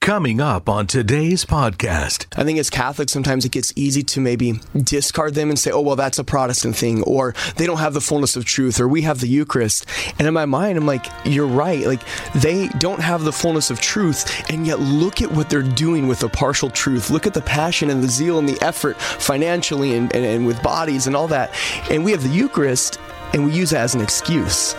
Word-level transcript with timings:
Coming 0.00 0.40
up 0.40 0.66
on 0.66 0.86
today's 0.86 1.44
podcast. 1.44 2.24
I 2.34 2.42
think 2.42 2.58
as 2.58 2.70
Catholics, 2.70 3.12
sometimes 3.12 3.44
it 3.44 3.52
gets 3.52 3.70
easy 3.76 4.02
to 4.04 4.20
maybe 4.20 4.58
discard 4.74 5.34
them 5.34 5.50
and 5.50 5.58
say, 5.58 5.70
oh, 5.70 5.82
well, 5.82 5.94
that's 5.94 6.18
a 6.18 6.24
Protestant 6.24 6.74
thing, 6.74 7.02
or 7.02 7.34
they 7.56 7.66
don't 7.66 7.80
have 7.80 7.92
the 7.92 8.00
fullness 8.00 8.34
of 8.34 8.46
truth, 8.46 8.80
or 8.80 8.88
we 8.88 9.02
have 9.02 9.20
the 9.20 9.28
Eucharist. 9.28 9.84
And 10.18 10.26
in 10.26 10.32
my 10.32 10.46
mind, 10.46 10.78
I'm 10.78 10.86
like, 10.86 11.04
you're 11.26 11.46
right. 11.46 11.86
Like, 11.86 12.00
they 12.34 12.68
don't 12.78 13.00
have 13.00 13.24
the 13.24 13.32
fullness 13.32 13.70
of 13.70 13.82
truth, 13.82 14.48
and 14.48 14.66
yet 14.66 14.80
look 14.80 15.20
at 15.20 15.30
what 15.30 15.50
they're 15.50 15.62
doing 15.62 16.08
with 16.08 16.20
the 16.20 16.30
partial 16.30 16.70
truth. 16.70 17.10
Look 17.10 17.26
at 17.26 17.34
the 17.34 17.42
passion 17.42 17.90
and 17.90 18.02
the 18.02 18.08
zeal 18.08 18.38
and 18.38 18.48
the 18.48 18.60
effort 18.64 18.96
financially 18.96 19.96
and, 19.96 20.10
and, 20.16 20.24
and 20.24 20.46
with 20.46 20.62
bodies 20.62 21.08
and 21.08 21.14
all 21.14 21.28
that. 21.28 21.54
And 21.90 22.06
we 22.06 22.12
have 22.12 22.22
the 22.22 22.30
Eucharist, 22.30 22.98
and 23.34 23.44
we 23.44 23.52
use 23.52 23.74
it 23.74 23.76
as 23.76 23.94
an 23.94 24.00
excuse. 24.00 24.74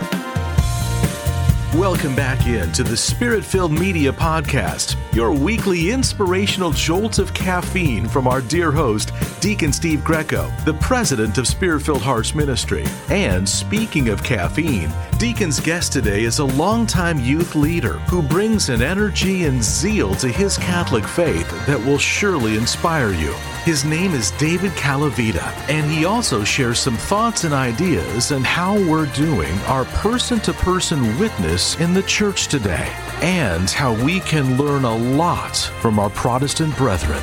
Welcome 1.76 2.14
back 2.14 2.46
in 2.46 2.70
to 2.72 2.84
the 2.84 2.98
Spirit 2.98 3.42
Filled 3.42 3.72
Media 3.72 4.12
Podcast, 4.12 4.94
your 5.14 5.32
weekly 5.32 5.90
inspirational 5.90 6.70
jolt 6.70 7.18
of 7.18 7.32
caffeine 7.32 8.06
from 8.10 8.28
our 8.28 8.42
dear 8.42 8.70
host, 8.70 9.10
Deacon 9.40 9.72
Steve 9.72 10.04
Greco, 10.04 10.52
the 10.66 10.74
president 10.74 11.38
of 11.38 11.48
Spirit 11.48 11.80
Filled 11.80 12.02
Hearts 12.02 12.34
Ministry. 12.34 12.84
And 13.08 13.48
speaking 13.48 14.10
of 14.10 14.22
caffeine, 14.22 14.92
Deacon's 15.16 15.60
guest 15.60 15.94
today 15.94 16.24
is 16.24 16.40
a 16.40 16.44
longtime 16.44 17.18
youth 17.20 17.54
leader 17.54 17.94
who 18.00 18.20
brings 18.20 18.68
an 18.68 18.82
energy 18.82 19.44
and 19.44 19.64
zeal 19.64 20.14
to 20.16 20.28
his 20.28 20.58
Catholic 20.58 21.06
faith 21.06 21.48
that 21.66 21.80
will 21.80 21.98
surely 21.98 22.56
inspire 22.56 23.14
you. 23.14 23.32
His 23.64 23.84
name 23.84 24.12
is 24.12 24.32
David 24.32 24.72
Calavita, 24.72 25.46
and 25.70 25.88
he 25.88 26.04
also 26.04 26.42
shares 26.42 26.80
some 26.80 26.96
thoughts 26.96 27.44
and 27.44 27.54
ideas 27.54 28.32
on 28.32 28.42
how 28.42 28.74
we're 28.74 29.06
doing 29.14 29.56
our 29.60 29.84
person 29.86 30.40
to 30.40 30.52
person 30.52 31.16
witness 31.18 31.61
in 31.78 31.94
the 31.94 32.02
church 32.02 32.48
today, 32.48 32.92
and 33.22 33.70
how 33.70 33.94
we 34.04 34.20
can 34.20 34.58
learn 34.58 34.84
a 34.84 34.96
lot 34.96 35.56
from 35.80 35.98
our 35.98 36.10
Protestant 36.10 36.76
brethren. 36.76 37.22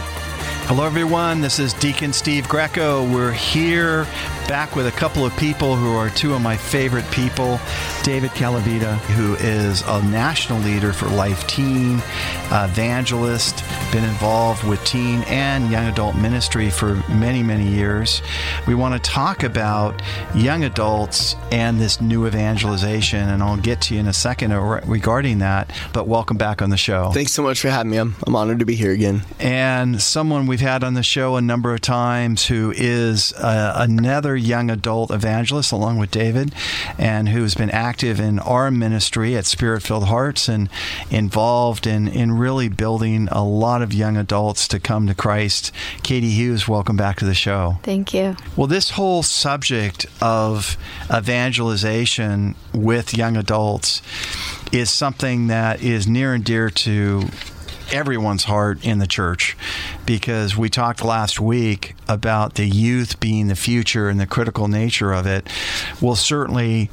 Hello, 0.69 0.85
everyone. 0.85 1.41
This 1.41 1.57
is 1.57 1.73
Deacon 1.73 2.13
Steve 2.13 2.47
Greco. 2.47 3.03
We're 3.11 3.31
here 3.31 4.05
back 4.47 4.75
with 4.75 4.85
a 4.85 4.91
couple 4.91 5.25
of 5.25 5.35
people 5.35 5.75
who 5.75 5.95
are 5.95 6.11
two 6.11 6.35
of 6.35 6.41
my 6.41 6.55
favorite 6.57 7.09
people. 7.09 7.59
David 8.03 8.31
Calavita, 8.31 8.97
who 9.15 9.33
is 9.35 9.83
a 9.87 10.01
national 10.09 10.59
leader 10.59 10.93
for 10.93 11.07
Life 11.07 11.45
Teen, 11.47 11.97
evangelist, 12.51 13.63
been 13.91 14.03
involved 14.03 14.63
with 14.63 14.83
teen 14.85 15.21
and 15.23 15.71
young 15.71 15.85
adult 15.85 16.15
ministry 16.15 16.69
for 16.69 16.95
many, 17.09 17.43
many 17.43 17.67
years. 17.67 18.21
We 18.67 18.75
want 18.75 18.93
to 18.93 19.11
talk 19.11 19.43
about 19.43 20.01
young 20.33 20.63
adults 20.63 21.35
and 21.51 21.79
this 21.79 21.99
new 21.99 22.27
evangelization, 22.27 23.29
and 23.29 23.41
I'll 23.41 23.57
get 23.57 23.81
to 23.81 23.95
you 23.95 23.99
in 23.99 24.07
a 24.07 24.13
second 24.13 24.53
regarding 24.87 25.39
that. 25.39 25.71
But 25.93 26.07
welcome 26.07 26.37
back 26.37 26.61
on 26.61 26.69
the 26.69 26.77
show. 26.77 27.09
Thanks 27.11 27.33
so 27.33 27.43
much 27.43 27.59
for 27.59 27.69
having 27.69 27.91
me. 27.91 27.97
I'm, 27.97 28.15
I'm 28.25 28.35
honored 28.35 28.59
to 28.59 28.65
be 28.65 28.75
here 28.75 28.91
again. 28.91 29.23
And 29.39 30.01
someone 30.01 30.47
we've 30.59 30.67
had 30.67 30.83
on 30.83 30.93
the 30.93 31.03
show 31.03 31.37
a 31.37 31.41
number 31.41 31.73
of 31.73 31.79
times 31.79 32.47
who 32.47 32.73
is 32.75 33.31
uh, 33.35 33.75
another 33.77 34.35
young 34.35 34.69
adult 34.69 35.09
evangelist, 35.09 35.71
along 35.71 35.97
with 35.97 36.11
David, 36.11 36.53
and 36.97 37.29
who's 37.29 37.55
been 37.55 37.69
active 37.69 38.19
in 38.19 38.39
our 38.39 38.69
ministry 38.69 39.37
at 39.37 39.45
Spirit 39.45 39.83
Filled 39.83 40.07
Hearts 40.07 40.49
and 40.49 40.69
involved 41.09 41.87
in, 41.87 42.09
in 42.09 42.33
really 42.33 42.67
building 42.67 43.29
a 43.31 43.41
lot 43.41 43.81
of 43.81 43.93
young 43.93 44.17
adults 44.17 44.67
to 44.67 44.81
come 44.81 45.07
to 45.07 45.15
Christ. 45.15 45.71
Katie 46.03 46.31
Hughes, 46.31 46.67
welcome 46.67 46.97
back 46.97 47.15
to 47.19 47.25
the 47.25 47.33
show. 47.33 47.77
Thank 47.83 48.13
you. 48.13 48.35
Well, 48.57 48.67
this 48.67 48.89
whole 48.89 49.23
subject 49.23 50.07
of 50.21 50.75
evangelization 51.09 52.55
with 52.73 53.15
young 53.15 53.37
adults 53.37 54.01
is 54.73 54.89
something 54.89 55.47
that 55.47 55.81
is 55.81 56.05
near 56.05 56.33
and 56.33 56.43
dear 56.43 56.69
to 56.69 57.29
everyone's 57.93 58.45
heart 58.45 58.85
in 58.85 58.99
the 58.99 59.07
church 59.07 59.57
because 60.05 60.57
we 60.57 60.69
talked 60.69 61.03
last 61.03 61.39
week 61.39 61.95
about 62.07 62.55
the 62.55 62.65
youth 62.65 63.19
being 63.19 63.47
the 63.47 63.55
future 63.55 64.09
and 64.09 64.19
the 64.19 64.25
critical 64.25 64.67
nature 64.67 65.13
of 65.13 65.27
it. 65.27 65.47
Well, 66.01 66.15
certainly, 66.15 66.89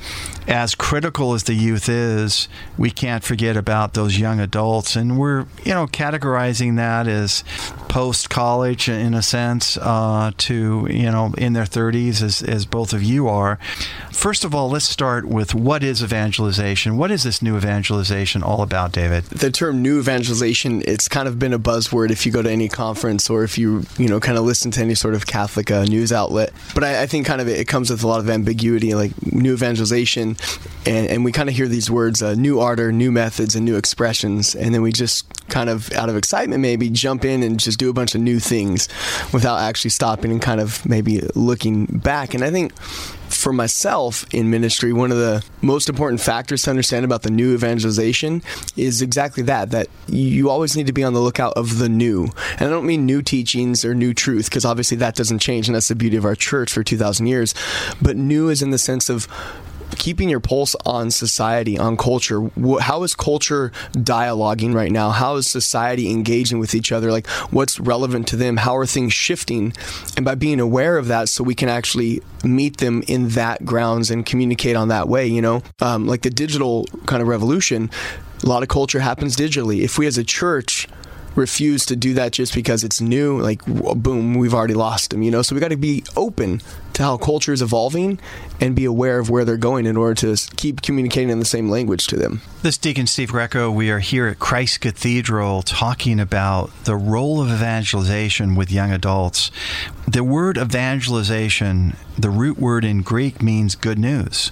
as 0.46 0.74
critical 0.74 1.34
as 1.34 1.44
the 1.44 1.54
youth 1.54 1.88
is, 1.88 2.48
we 2.78 2.90
can't 2.90 3.24
forget 3.24 3.56
about 3.56 3.94
those 3.94 4.18
young 4.18 4.38
adults. 4.38 4.94
And 4.94 5.18
we're, 5.18 5.46
you 5.64 5.72
know, 5.72 5.86
categorizing 5.86 6.76
that 6.76 7.08
as 7.08 7.42
post 7.88 8.28
college 8.28 8.88
in 8.88 9.14
a 9.14 9.22
sense 9.22 9.76
uh, 9.78 10.30
to, 10.36 10.86
you 10.90 11.10
know, 11.10 11.32
in 11.38 11.54
their 11.54 11.64
30s, 11.64 12.22
as, 12.22 12.42
as 12.42 12.66
both 12.66 12.92
of 12.92 13.02
you 13.02 13.26
are. 13.28 13.58
First 14.12 14.44
of 14.44 14.54
all, 14.54 14.68
let's 14.68 14.88
start 14.88 15.26
with 15.26 15.54
what 15.54 15.82
is 15.82 16.02
evangelization? 16.02 16.96
What 16.96 17.10
is 17.10 17.22
this 17.22 17.42
new 17.42 17.56
evangelization 17.56 18.42
all 18.42 18.62
about, 18.62 18.92
David? 18.92 19.24
The 19.24 19.50
term 19.50 19.82
new 19.82 19.98
evangelization, 19.98 20.82
it's 20.86 21.08
kind 21.08 21.26
of 21.26 21.38
been 21.38 21.52
a 21.52 21.58
buzzword 21.58 22.10
if 22.10 22.24
you 22.24 22.30
go 22.30 22.42
to 22.42 22.50
any 22.50 22.68
conference 22.68 23.28
or 23.28 23.42
if 23.42 23.58
you, 23.58 23.84
you 23.98 24.08
know, 24.08 24.20
kind 24.20 24.38
of 24.38 24.44
listen 24.44 24.70
to 24.70 24.80
any 24.80 24.94
sort 24.94 25.14
of 25.14 25.26
Catholic 25.26 25.68
uh, 25.70 25.84
news 25.84 26.12
outlet. 26.12 26.52
But 26.74 26.84
I, 26.84 27.02
I, 27.02 27.06
think 27.06 27.26
kind 27.26 27.40
of 27.40 27.48
it, 27.48 27.58
it, 27.58 27.64
comes 27.66 27.90
with 27.90 28.04
a 28.04 28.06
lot 28.06 28.20
of 28.20 28.30
ambiguity, 28.30 28.94
like 28.94 29.10
new 29.32 29.52
evangelization. 29.52 30.36
And, 30.86 31.08
and 31.08 31.24
we 31.24 31.32
kind 31.32 31.48
of 31.48 31.56
hear 31.56 31.66
these 31.66 31.90
words, 31.90 32.22
uh, 32.22 32.34
new 32.34 32.60
ardor, 32.60 32.92
new 32.92 33.10
methods, 33.10 33.56
and 33.56 33.64
new 33.64 33.76
expressions. 33.76 34.54
And 34.54 34.72
then 34.72 34.80
we 34.80 34.92
just 34.92 35.26
kind 35.48 35.68
of, 35.68 35.92
out 35.92 36.08
of 36.08 36.16
excitement, 36.16 36.62
maybe 36.62 36.88
jump 36.88 37.24
in 37.24 37.42
and 37.42 37.58
just 37.58 37.80
do 37.80 37.90
a 37.90 37.92
bunch 37.92 38.14
of 38.14 38.20
new 38.20 38.38
things 38.38 38.88
without 39.32 39.58
actually 39.58 39.90
stopping 39.90 40.30
and 40.30 40.40
kind 40.40 40.60
of 40.60 40.86
maybe 40.86 41.20
looking 41.34 41.86
back. 41.86 42.32
And 42.32 42.44
I 42.44 42.50
think 42.50 42.72
for 43.36 43.52
myself 43.52 44.26
in 44.32 44.50
ministry, 44.50 44.92
one 44.92 45.12
of 45.12 45.18
the 45.18 45.44
most 45.62 45.88
important 45.88 46.20
factors 46.20 46.62
to 46.62 46.70
understand 46.70 47.04
about 47.04 47.22
the 47.22 47.30
new 47.30 47.54
evangelization 47.54 48.42
is 48.76 49.02
exactly 49.02 49.42
that 49.44 49.70
that 49.70 49.88
you 50.08 50.50
always 50.50 50.76
need 50.76 50.86
to 50.86 50.92
be 50.92 51.04
on 51.04 51.12
the 51.12 51.20
lookout 51.20 51.52
of 51.54 51.78
the 51.78 51.88
new. 51.88 52.24
And 52.58 52.62
I 52.62 52.70
don't 52.70 52.86
mean 52.86 53.06
new 53.06 53.22
teachings 53.22 53.84
or 53.84 53.94
new 53.94 54.14
truth, 54.14 54.46
because 54.46 54.64
obviously 54.64 54.96
that 54.98 55.14
doesn't 55.14 55.38
change, 55.38 55.68
and 55.68 55.74
that's 55.74 55.88
the 55.88 55.94
beauty 55.94 56.16
of 56.16 56.24
our 56.24 56.34
church 56.34 56.72
for 56.72 56.82
2,000 56.82 57.26
years. 57.26 57.54
But 58.00 58.16
new 58.16 58.48
is 58.48 58.62
in 58.62 58.70
the 58.70 58.78
sense 58.78 59.08
of 59.08 59.28
keeping 59.98 60.28
your 60.28 60.40
pulse 60.40 60.76
on 60.84 61.10
society, 61.10 61.78
on 61.78 61.96
culture. 61.96 62.50
How 62.80 63.02
is 63.02 63.14
culture 63.14 63.72
dialoguing 63.92 64.74
right 64.74 64.92
now? 64.92 65.10
How 65.10 65.36
is 65.36 65.48
society 65.48 66.10
engaging 66.10 66.58
with 66.58 66.74
each 66.74 66.92
other? 66.92 67.10
Like, 67.10 67.26
what's 67.50 67.80
relevant 67.80 68.28
to 68.28 68.36
them? 68.36 68.58
How 68.58 68.76
are 68.76 68.86
things 68.86 69.12
shifting? 69.12 69.72
And 70.16 70.24
by 70.24 70.34
being 70.34 70.60
aware 70.60 70.98
of 70.98 71.08
that, 71.08 71.28
so 71.28 71.44
we 71.44 71.54
can 71.54 71.68
actually 71.68 72.22
meet 72.44 72.78
them 72.78 73.02
in 73.08 73.28
that 73.30 73.64
grounds 73.64 74.10
and 74.10 74.24
communicate 74.24 74.76
on 74.76 74.88
that 74.88 75.08
way, 75.08 75.26
you 75.26 75.42
know, 75.42 75.62
um, 75.80 76.06
like 76.06 76.22
the 76.22 76.30
digital 76.30 76.86
kind 77.06 77.22
of 77.22 77.28
revolution. 77.28 77.90
A 78.44 78.46
lot 78.46 78.62
of 78.62 78.68
culture 78.68 79.00
happens 79.00 79.36
digitally. 79.36 79.82
If 79.82 79.98
we 79.98 80.06
as 80.06 80.18
a 80.18 80.24
church 80.24 80.88
refuse 81.34 81.84
to 81.86 81.96
do 81.96 82.14
that 82.14 82.32
just 82.32 82.54
because 82.54 82.82
it's 82.82 83.00
new, 83.00 83.38
like 83.40 83.64
boom, 83.66 84.34
we've 84.34 84.54
already 84.54 84.74
lost 84.74 85.10
them, 85.10 85.22
you 85.22 85.30
know? 85.30 85.42
So 85.42 85.54
we 85.54 85.60
got 85.60 85.68
to 85.68 85.76
be 85.76 86.02
open 86.16 86.62
to 86.96 87.02
how 87.02 87.18
culture 87.18 87.52
is 87.52 87.60
evolving 87.60 88.18
and 88.58 88.74
be 88.74 88.86
aware 88.86 89.18
of 89.18 89.28
where 89.28 89.44
they're 89.44 89.58
going 89.58 89.84
in 89.84 89.98
order 89.98 90.14
to 90.14 90.54
keep 90.56 90.80
communicating 90.80 91.28
in 91.28 91.38
the 91.38 91.44
same 91.44 91.68
language 91.68 92.06
to 92.06 92.16
them. 92.16 92.40
This 92.62 92.76
is 92.76 92.78
Deacon 92.78 93.06
Steve 93.06 93.32
Greco, 93.32 93.70
we 93.70 93.90
are 93.90 93.98
here 93.98 94.26
at 94.28 94.38
Christ 94.38 94.80
Cathedral 94.80 95.60
talking 95.60 96.18
about 96.18 96.70
the 96.84 96.96
role 96.96 97.42
of 97.42 97.48
evangelization 97.48 98.54
with 98.54 98.72
young 98.72 98.92
adults. 98.92 99.50
The 100.08 100.24
word 100.24 100.56
evangelization, 100.56 101.96
the 102.18 102.30
root 102.30 102.58
word 102.58 102.84
in 102.84 103.02
Greek 103.02 103.42
means 103.42 103.74
good 103.74 103.98
news 103.98 104.50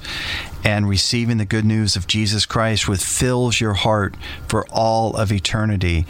and 0.65 0.89
receiving 0.89 1.37
the 1.37 1.45
good 1.45 1.65
news 1.65 1.95
of 1.95 2.07
Jesus 2.07 2.47
Christ 2.47 2.85
fills 2.85 3.61
your 3.61 3.75
heart 3.75 4.15
for 4.49 4.67
all 4.69 5.15
of 5.15 5.31
eternity. 5.31 6.07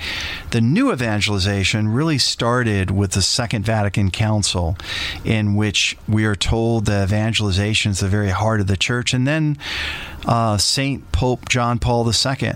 The 0.52 0.60
new 0.60 0.92
evangelization 0.92 1.88
really 1.88 2.18
started 2.18 2.92
with 2.92 3.12
the 3.12 3.22
Second 3.22 3.64
Vatican 3.64 4.12
Council, 4.12 4.76
in 5.24 5.56
which 5.56 5.96
we 6.08 6.23
are 6.24 6.36
told 6.36 6.86
that 6.86 7.04
evangelization 7.04 7.92
is 7.92 8.00
the 8.00 8.08
very 8.08 8.30
heart 8.30 8.60
of 8.60 8.66
the 8.66 8.76
church, 8.76 9.14
and 9.14 9.26
then 9.26 9.58
uh, 10.26 10.56
Saint 10.56 11.10
Pope 11.12 11.48
John 11.48 11.78
Paul 11.78 12.06
II 12.06 12.52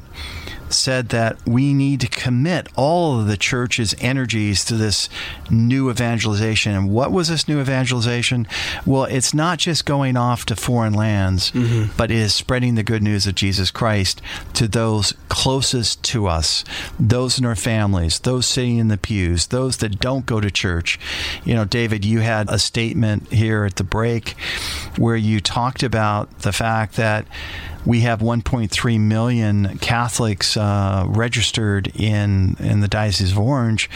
said 0.72 1.10
that 1.10 1.36
we 1.46 1.74
need 1.74 2.00
to 2.00 2.08
commit 2.08 2.68
all 2.76 3.20
of 3.20 3.26
the 3.26 3.36
church's 3.36 3.94
energies 3.98 4.64
to 4.66 4.74
this 4.74 5.08
new 5.50 5.90
evangelization. 5.90 6.74
And 6.74 6.90
what 6.90 7.12
was 7.12 7.28
this 7.28 7.48
new 7.48 7.60
evangelization? 7.60 8.46
Well, 8.86 9.04
it's 9.04 9.34
not 9.34 9.58
just 9.58 9.86
going 9.86 10.16
off 10.16 10.46
to 10.46 10.56
foreign 10.56 10.94
lands, 10.94 11.50
mm-hmm. 11.50 11.92
but 11.96 12.10
it 12.10 12.16
is 12.16 12.34
spreading 12.34 12.74
the 12.74 12.82
good 12.82 13.02
news 13.02 13.26
of 13.26 13.34
Jesus 13.34 13.70
Christ 13.70 14.20
to 14.54 14.68
those 14.68 15.14
closest 15.28 16.02
to 16.04 16.26
us, 16.26 16.64
those 16.98 17.38
in 17.38 17.44
our 17.44 17.56
families, 17.56 18.18
those 18.20 18.46
sitting 18.46 18.78
in 18.78 18.88
the 18.88 18.98
pews, 18.98 19.48
those 19.48 19.78
that 19.78 20.00
don't 20.00 20.26
go 20.26 20.40
to 20.40 20.50
church. 20.50 20.98
You 21.44 21.54
know, 21.54 21.64
David, 21.64 22.04
you 22.04 22.20
had 22.20 22.48
a 22.48 22.58
statement 22.58 23.32
here 23.32 23.64
at 23.64 23.76
the 23.76 23.84
break 23.84 24.36
where 24.96 25.16
you 25.16 25.40
talked 25.40 25.82
about 25.82 26.40
the 26.40 26.52
fact 26.52 26.96
that 26.96 27.26
we 27.84 28.00
have 28.00 28.20
1.3 28.20 29.00
million 29.00 29.78
Catholics 29.78 30.56
uh, 30.56 31.04
registered 31.08 31.88
in 31.94 32.56
in 32.58 32.80
the 32.80 32.88
Diocese 32.88 33.32
of 33.32 33.38
Orange, 33.38 33.88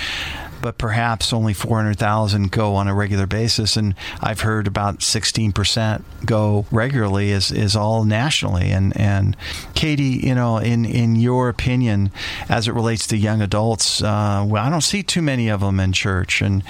but 0.63 0.79
perhaps 0.79 1.33
only 1.33 1.53
400,000 1.53 2.51
go 2.51 2.75
on 2.77 2.89
a 2.89 2.95
regular 2.95 3.27
basis. 3.27 3.77
And 3.77 3.95
I've 4.21 4.41
heard 4.41 4.67
about 4.67 5.01
16% 5.01 6.03
go 6.25 6.65
regularly 6.71 7.31
is, 7.31 7.51
is 7.51 7.77
all 7.77 8.05
nationally. 8.05 8.71
And, 8.71 8.97
and 8.97 9.37
Katie, 9.75 10.21
you 10.23 10.35
know, 10.35 10.59
in, 10.59 10.85
in 10.85 11.17
your 11.17 11.49
opinion, 11.49 12.13
as 12.49 12.69
it 12.69 12.73
relates 12.73 13.07
to 13.09 13.17
young 13.17 13.43
adults, 13.43 14.03
uh, 14.03 14.45
well, 14.47 14.65
I 14.65 14.71
don't 14.71 14.81
see 14.81 15.03
too 15.03 15.21
many 15.21 15.49
of 15.49 15.61
them 15.61 15.81
in 15.81 15.93
church. 15.93 16.41
And 16.41 16.63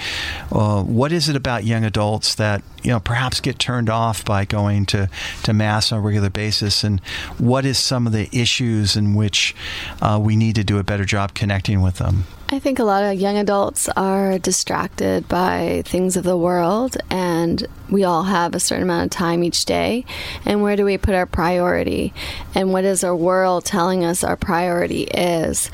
uh, 0.51 0.83
what 0.83 1.11
is 1.11 1.29
it 1.29 1.35
about 1.35 1.63
young 1.63 1.85
adults 1.85 2.35
that, 2.35 2.63
you 2.81 2.91
know, 2.91 2.99
perhaps 2.99 3.39
get 3.39 3.59
turned 3.59 3.89
off 3.89 4.25
by 4.25 4.43
going 4.43 4.85
to, 4.87 5.09
to 5.43 5.53
Mass 5.53 5.91
on 5.91 5.99
a 5.99 6.01
regular 6.01 6.31
basis? 6.31 6.83
And 6.83 6.99
what 7.37 7.63
is 7.63 7.77
some 7.77 8.07
of 8.07 8.13
the 8.13 8.27
issues 8.35 8.95
in 8.95 9.13
which 9.13 9.55
uh, 10.01 10.19
we 10.21 10.35
need 10.35 10.55
to 10.55 10.63
do 10.63 10.79
a 10.79 10.83
better 10.83 11.05
job 11.05 11.35
connecting 11.35 11.81
with 11.81 11.97
them? 11.97 12.25
I 12.53 12.59
think 12.59 12.77
a 12.77 12.83
lot 12.83 13.03
of 13.03 13.19
young 13.19 13.35
adults 13.37 13.89
are 13.89 14.37
distracted 14.37 15.27
by 15.27 15.81
things 15.87 16.15
of 16.15 16.23
the 16.23 16.37
world, 16.37 16.95
and 17.09 17.65
we 17.89 18.03
all 18.03 18.25
have 18.25 18.53
a 18.53 18.59
certain 18.59 18.83
amount 18.83 19.05
of 19.05 19.09
time 19.09 19.43
each 19.43 19.65
day. 19.65 20.05
And 20.45 20.61
where 20.61 20.75
do 20.75 20.85
we 20.85 20.99
put 20.99 21.15
our 21.15 21.25
priority? 21.25 22.13
And 22.53 22.71
what 22.71 22.83
is 22.83 23.03
our 23.03 23.15
world 23.15 23.65
telling 23.65 24.05
us 24.05 24.23
our 24.23 24.35
priority 24.35 25.05
is? 25.05 25.71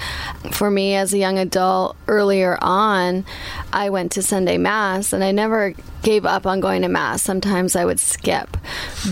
For 0.51 0.71
me, 0.71 0.95
as 0.95 1.13
a 1.13 1.17
young 1.17 1.37
adult, 1.37 1.97
earlier 2.07 2.57
on, 2.61 3.25
I 3.73 3.89
went 3.89 4.13
to 4.13 4.21
Sunday 4.21 4.57
Mass, 4.57 5.11
and 5.11 5.21
I 5.21 5.31
never 5.31 5.73
gave 6.01 6.25
up 6.25 6.47
on 6.47 6.61
going 6.61 6.83
to 6.83 6.87
Mass. 6.87 7.21
Sometimes 7.21 7.75
I 7.75 7.83
would 7.83 7.99
skip, 7.99 8.55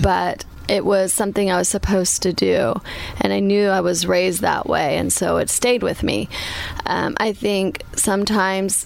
but 0.01 0.45
it 0.67 0.85
was 0.85 1.13
something 1.13 1.49
I 1.49 1.57
was 1.57 1.69
supposed 1.69 2.23
to 2.23 2.33
do, 2.33 2.79
and 3.21 3.33
I 3.33 3.39
knew 3.39 3.67
I 3.67 3.81
was 3.81 4.05
raised 4.05 4.41
that 4.41 4.67
way, 4.67 4.97
and 4.97 5.11
so 5.11 5.37
it 5.37 5.49
stayed 5.49 5.83
with 5.83 6.03
me. 6.03 6.29
Um, 6.85 7.15
I 7.19 7.33
think 7.33 7.83
sometimes 7.95 8.85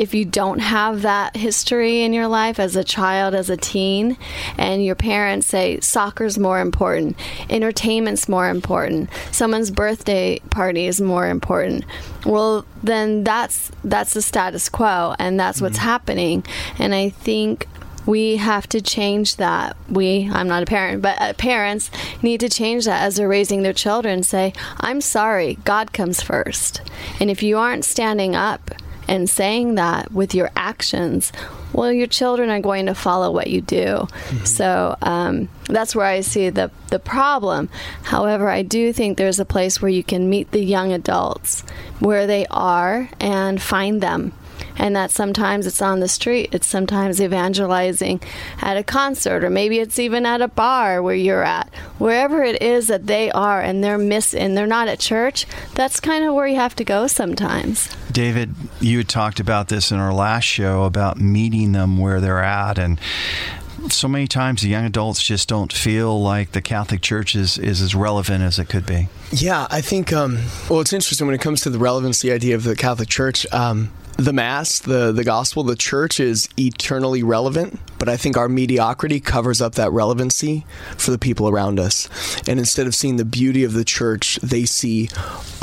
if 0.00 0.14
you 0.14 0.24
don't 0.24 0.60
have 0.60 1.02
that 1.02 1.36
history 1.36 2.02
in 2.02 2.14
your 2.14 2.26
life 2.26 2.58
as 2.58 2.74
a 2.74 2.82
child, 2.82 3.34
as 3.34 3.50
a 3.50 3.56
teen, 3.56 4.16
and 4.56 4.82
your 4.82 4.94
parents 4.94 5.46
say 5.46 5.78
soccer's 5.80 6.38
more 6.38 6.60
important, 6.60 7.16
entertainment's 7.50 8.28
more 8.28 8.48
important, 8.48 9.10
someone's 9.30 9.70
birthday 9.70 10.38
party 10.50 10.86
is 10.86 11.02
more 11.02 11.28
important, 11.28 11.84
well, 12.24 12.64
then 12.82 13.24
that's 13.24 13.70
that's 13.84 14.14
the 14.14 14.22
status 14.22 14.68
quo, 14.68 15.14
and 15.18 15.38
that's 15.38 15.58
mm-hmm. 15.58 15.66
what's 15.66 15.78
happening. 15.78 16.44
And 16.78 16.94
I 16.94 17.10
think 17.10 17.68
we 18.06 18.36
have 18.36 18.68
to 18.68 18.80
change 18.80 19.36
that. 19.36 19.76
We, 19.88 20.28
I'm 20.32 20.48
not 20.48 20.62
a 20.62 20.66
parent, 20.66 21.02
but 21.02 21.20
uh, 21.20 21.32
parents 21.34 21.90
need 22.22 22.40
to 22.40 22.48
change 22.48 22.84
that 22.86 23.02
as 23.02 23.16
they're 23.16 23.28
raising 23.28 23.62
their 23.62 23.72
children. 23.72 24.22
Say, 24.22 24.52
I'm 24.78 25.00
sorry, 25.00 25.58
God 25.64 25.92
comes 25.92 26.22
first. 26.22 26.80
And 27.20 27.30
if 27.30 27.42
you 27.42 27.58
aren't 27.58 27.84
standing 27.84 28.34
up 28.34 28.70
and 29.06 29.28
saying 29.28 29.74
that 29.74 30.12
with 30.12 30.34
your 30.34 30.50
actions, 30.56 31.32
well, 31.72 31.92
your 31.92 32.06
children 32.06 32.50
are 32.50 32.60
going 32.60 32.86
to 32.86 32.94
follow 32.94 33.30
what 33.30 33.48
you 33.48 33.60
do. 33.60 33.84
Mm-hmm. 33.84 34.44
So 34.44 34.96
um, 35.02 35.48
that's 35.66 35.94
where 35.94 36.06
I 36.06 36.20
see 36.20 36.50
the, 36.50 36.70
the 36.88 36.98
problem. 36.98 37.68
However, 38.02 38.48
I 38.48 38.62
do 38.62 38.92
think 38.92 39.18
there's 39.18 39.40
a 39.40 39.44
place 39.44 39.80
where 39.80 39.90
you 39.90 40.02
can 40.02 40.28
meet 40.28 40.50
the 40.50 40.64
young 40.64 40.92
adults 40.92 41.62
where 42.00 42.26
they 42.26 42.46
are 42.50 43.08
and 43.20 43.60
find 43.62 44.00
them 44.00 44.32
and 44.80 44.96
that 44.96 45.10
sometimes 45.10 45.66
it's 45.66 45.82
on 45.82 46.00
the 46.00 46.08
street, 46.08 46.48
it's 46.52 46.66
sometimes 46.66 47.20
evangelizing 47.20 48.18
at 48.62 48.78
a 48.78 48.82
concert, 48.82 49.44
or 49.44 49.50
maybe 49.50 49.78
it's 49.78 49.98
even 49.98 50.24
at 50.24 50.40
a 50.40 50.48
bar 50.48 51.02
where 51.02 51.14
you're 51.14 51.44
at. 51.44 51.68
Wherever 51.98 52.42
it 52.42 52.62
is 52.62 52.86
that 52.86 53.06
they 53.06 53.30
are 53.30 53.60
and 53.60 53.84
they're 53.84 53.98
missing, 53.98 54.54
they're 54.54 54.66
not 54.66 54.88
at 54.88 54.98
church, 54.98 55.44
that's 55.74 56.00
kind 56.00 56.24
of 56.24 56.34
where 56.34 56.46
you 56.46 56.56
have 56.56 56.74
to 56.76 56.84
go 56.84 57.06
sometimes. 57.06 57.94
David, 58.10 58.54
you 58.80 58.96
had 58.96 59.08
talked 59.08 59.38
about 59.38 59.68
this 59.68 59.92
in 59.92 59.98
our 59.98 60.14
last 60.14 60.44
show 60.44 60.84
about 60.84 61.20
meeting 61.20 61.72
them 61.72 61.98
where 61.98 62.18
they're 62.18 62.42
at 62.42 62.78
and 62.78 62.98
so 63.90 64.08
many 64.08 64.26
times 64.26 64.62
the 64.62 64.68
young 64.68 64.84
adults 64.84 65.22
just 65.22 65.48
don't 65.48 65.72
feel 65.72 66.20
like 66.20 66.52
the 66.52 66.60
Catholic 66.60 67.00
Church 67.00 67.34
is, 67.34 67.56
is 67.56 67.80
as 67.80 67.94
relevant 67.94 68.42
as 68.42 68.58
it 68.58 68.68
could 68.68 68.84
be. 68.84 69.08
Yeah, 69.30 69.66
I 69.70 69.80
think, 69.80 70.12
um, 70.12 70.38
well, 70.68 70.80
it's 70.80 70.92
interesting 70.92 71.26
when 71.26 71.34
it 71.34 71.40
comes 71.40 71.62
to 71.62 71.70
the 71.70 71.78
relevancy 71.78 72.30
idea 72.30 72.56
of 72.56 72.64
the 72.64 72.76
Catholic 72.76 73.08
Church. 73.08 73.50
Um, 73.52 73.90
the 74.20 74.34
Mass, 74.34 74.80
the, 74.80 75.12
the 75.12 75.24
gospel, 75.24 75.62
the 75.62 75.74
church 75.74 76.20
is 76.20 76.46
eternally 76.58 77.22
relevant, 77.22 77.80
but 77.98 78.06
I 78.06 78.18
think 78.18 78.36
our 78.36 78.50
mediocrity 78.50 79.18
covers 79.18 79.62
up 79.62 79.76
that 79.76 79.92
relevancy 79.92 80.66
for 80.98 81.10
the 81.10 81.16
people 81.16 81.48
around 81.48 81.80
us. 81.80 82.06
And 82.46 82.58
instead 82.58 82.86
of 82.86 82.94
seeing 82.94 83.16
the 83.16 83.24
beauty 83.24 83.64
of 83.64 83.72
the 83.72 83.84
church, 83.84 84.36
they 84.42 84.66
see 84.66 85.08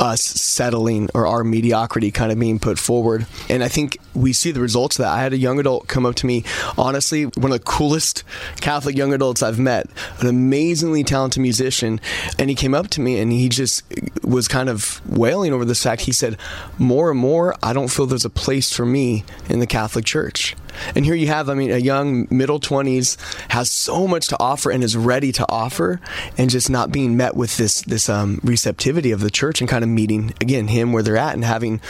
us 0.00 0.22
settling 0.22 1.08
or 1.14 1.24
our 1.28 1.44
mediocrity 1.44 2.10
kind 2.10 2.32
of 2.32 2.38
being 2.40 2.58
put 2.58 2.80
forward. 2.80 3.26
And 3.48 3.62
I 3.62 3.68
think 3.68 3.98
we 4.12 4.32
see 4.32 4.50
the 4.50 4.60
results 4.60 4.98
of 4.98 5.04
that. 5.04 5.12
I 5.12 5.20
had 5.20 5.32
a 5.32 5.38
young 5.38 5.60
adult 5.60 5.86
come 5.86 6.04
up 6.04 6.16
to 6.16 6.26
me, 6.26 6.42
honestly, 6.76 7.26
one 7.26 7.52
of 7.52 7.58
the 7.58 7.64
coolest 7.64 8.24
Catholic 8.60 8.96
young 8.96 9.12
adults 9.12 9.40
I've 9.40 9.60
met, 9.60 9.86
an 10.18 10.26
amazingly 10.26 11.04
talented 11.04 11.42
musician. 11.42 12.00
And 12.40 12.50
he 12.50 12.56
came 12.56 12.74
up 12.74 12.88
to 12.88 13.00
me 13.00 13.20
and 13.20 13.30
he 13.30 13.48
just 13.48 13.84
was 14.24 14.48
kind 14.48 14.68
of 14.68 15.00
wailing 15.08 15.52
over 15.52 15.64
this 15.64 15.84
fact. 15.84 16.02
He 16.02 16.12
said, 16.12 16.36
More 16.76 17.10
and 17.10 17.20
more, 17.20 17.54
I 17.62 17.72
don't 17.72 17.88
feel 17.88 18.06
there's 18.06 18.24
a 18.24 18.30
place 18.30 18.47
place 18.48 18.72
for 18.72 18.86
me 18.86 19.24
in 19.50 19.58
the 19.58 19.66
Catholic 19.66 20.06
Church. 20.06 20.56
And 20.94 21.04
here 21.04 21.14
you 21.14 21.26
have, 21.26 21.50
I 21.50 21.54
mean, 21.54 21.70
a 21.70 21.76
young 21.76 22.26
middle 22.30 22.58
20s 22.58 23.18
has 23.50 23.70
so 23.70 24.08
much 24.08 24.28
to 24.28 24.40
offer 24.40 24.70
and 24.70 24.82
is 24.82 24.96
ready 24.96 25.32
to 25.32 25.44
offer, 25.50 26.00
and 26.38 26.48
just 26.48 26.70
not 26.70 26.90
being 26.90 27.14
met 27.14 27.36
with 27.36 27.58
this 27.58 27.82
this 27.82 28.08
um, 28.08 28.40
receptivity 28.42 29.10
of 29.10 29.20
the 29.20 29.30
church 29.30 29.60
and 29.60 29.68
kind 29.68 29.84
of 29.84 29.90
meeting 29.90 30.32
again 30.40 30.68
him 30.68 30.94
where 30.94 31.02
they're 31.02 31.18
at 31.18 31.34
and 31.34 31.44
having 31.44 31.82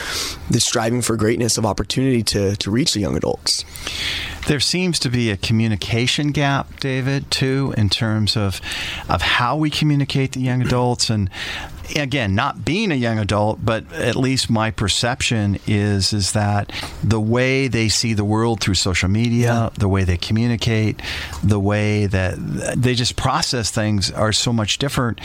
this 0.50 0.64
striving 0.64 1.00
for 1.00 1.16
greatness 1.16 1.58
of 1.58 1.64
opportunity 1.64 2.24
to 2.24 2.56
to 2.56 2.72
reach 2.72 2.92
the 2.92 3.00
young 3.00 3.16
adults. 3.16 3.64
There 4.48 4.60
seems 4.60 4.98
to 5.00 5.10
be 5.10 5.30
a 5.30 5.36
communication 5.36 6.32
gap, 6.32 6.80
David, 6.80 7.30
too, 7.30 7.72
in 7.76 7.88
terms 7.88 8.36
of 8.36 8.60
of 9.08 9.22
how 9.22 9.56
we 9.56 9.70
communicate 9.70 10.32
to 10.32 10.40
young 10.40 10.62
adults 10.62 11.08
and 11.08 11.30
again, 11.96 12.34
not 12.34 12.64
being 12.64 12.92
a 12.92 12.94
young 12.94 13.18
adult, 13.18 13.64
but 13.64 13.90
at 13.92 14.16
least 14.16 14.50
my 14.50 14.70
perception 14.70 15.58
is 15.66 16.12
is 16.12 16.32
that 16.32 16.72
the 17.02 17.20
way 17.20 17.68
they 17.68 17.88
see 17.88 18.12
the 18.12 18.24
world 18.24 18.60
through 18.60 18.74
social 18.74 19.08
media, 19.08 19.46
yeah. 19.46 19.70
the 19.78 19.88
way 19.88 20.04
they 20.04 20.16
communicate, 20.16 21.00
the 21.42 21.60
way 21.60 22.06
that 22.06 22.36
they 22.76 22.94
just 22.94 23.16
process 23.16 23.70
things 23.70 24.10
are 24.10 24.32
so 24.32 24.52
much 24.52 24.78
different, 24.78 25.20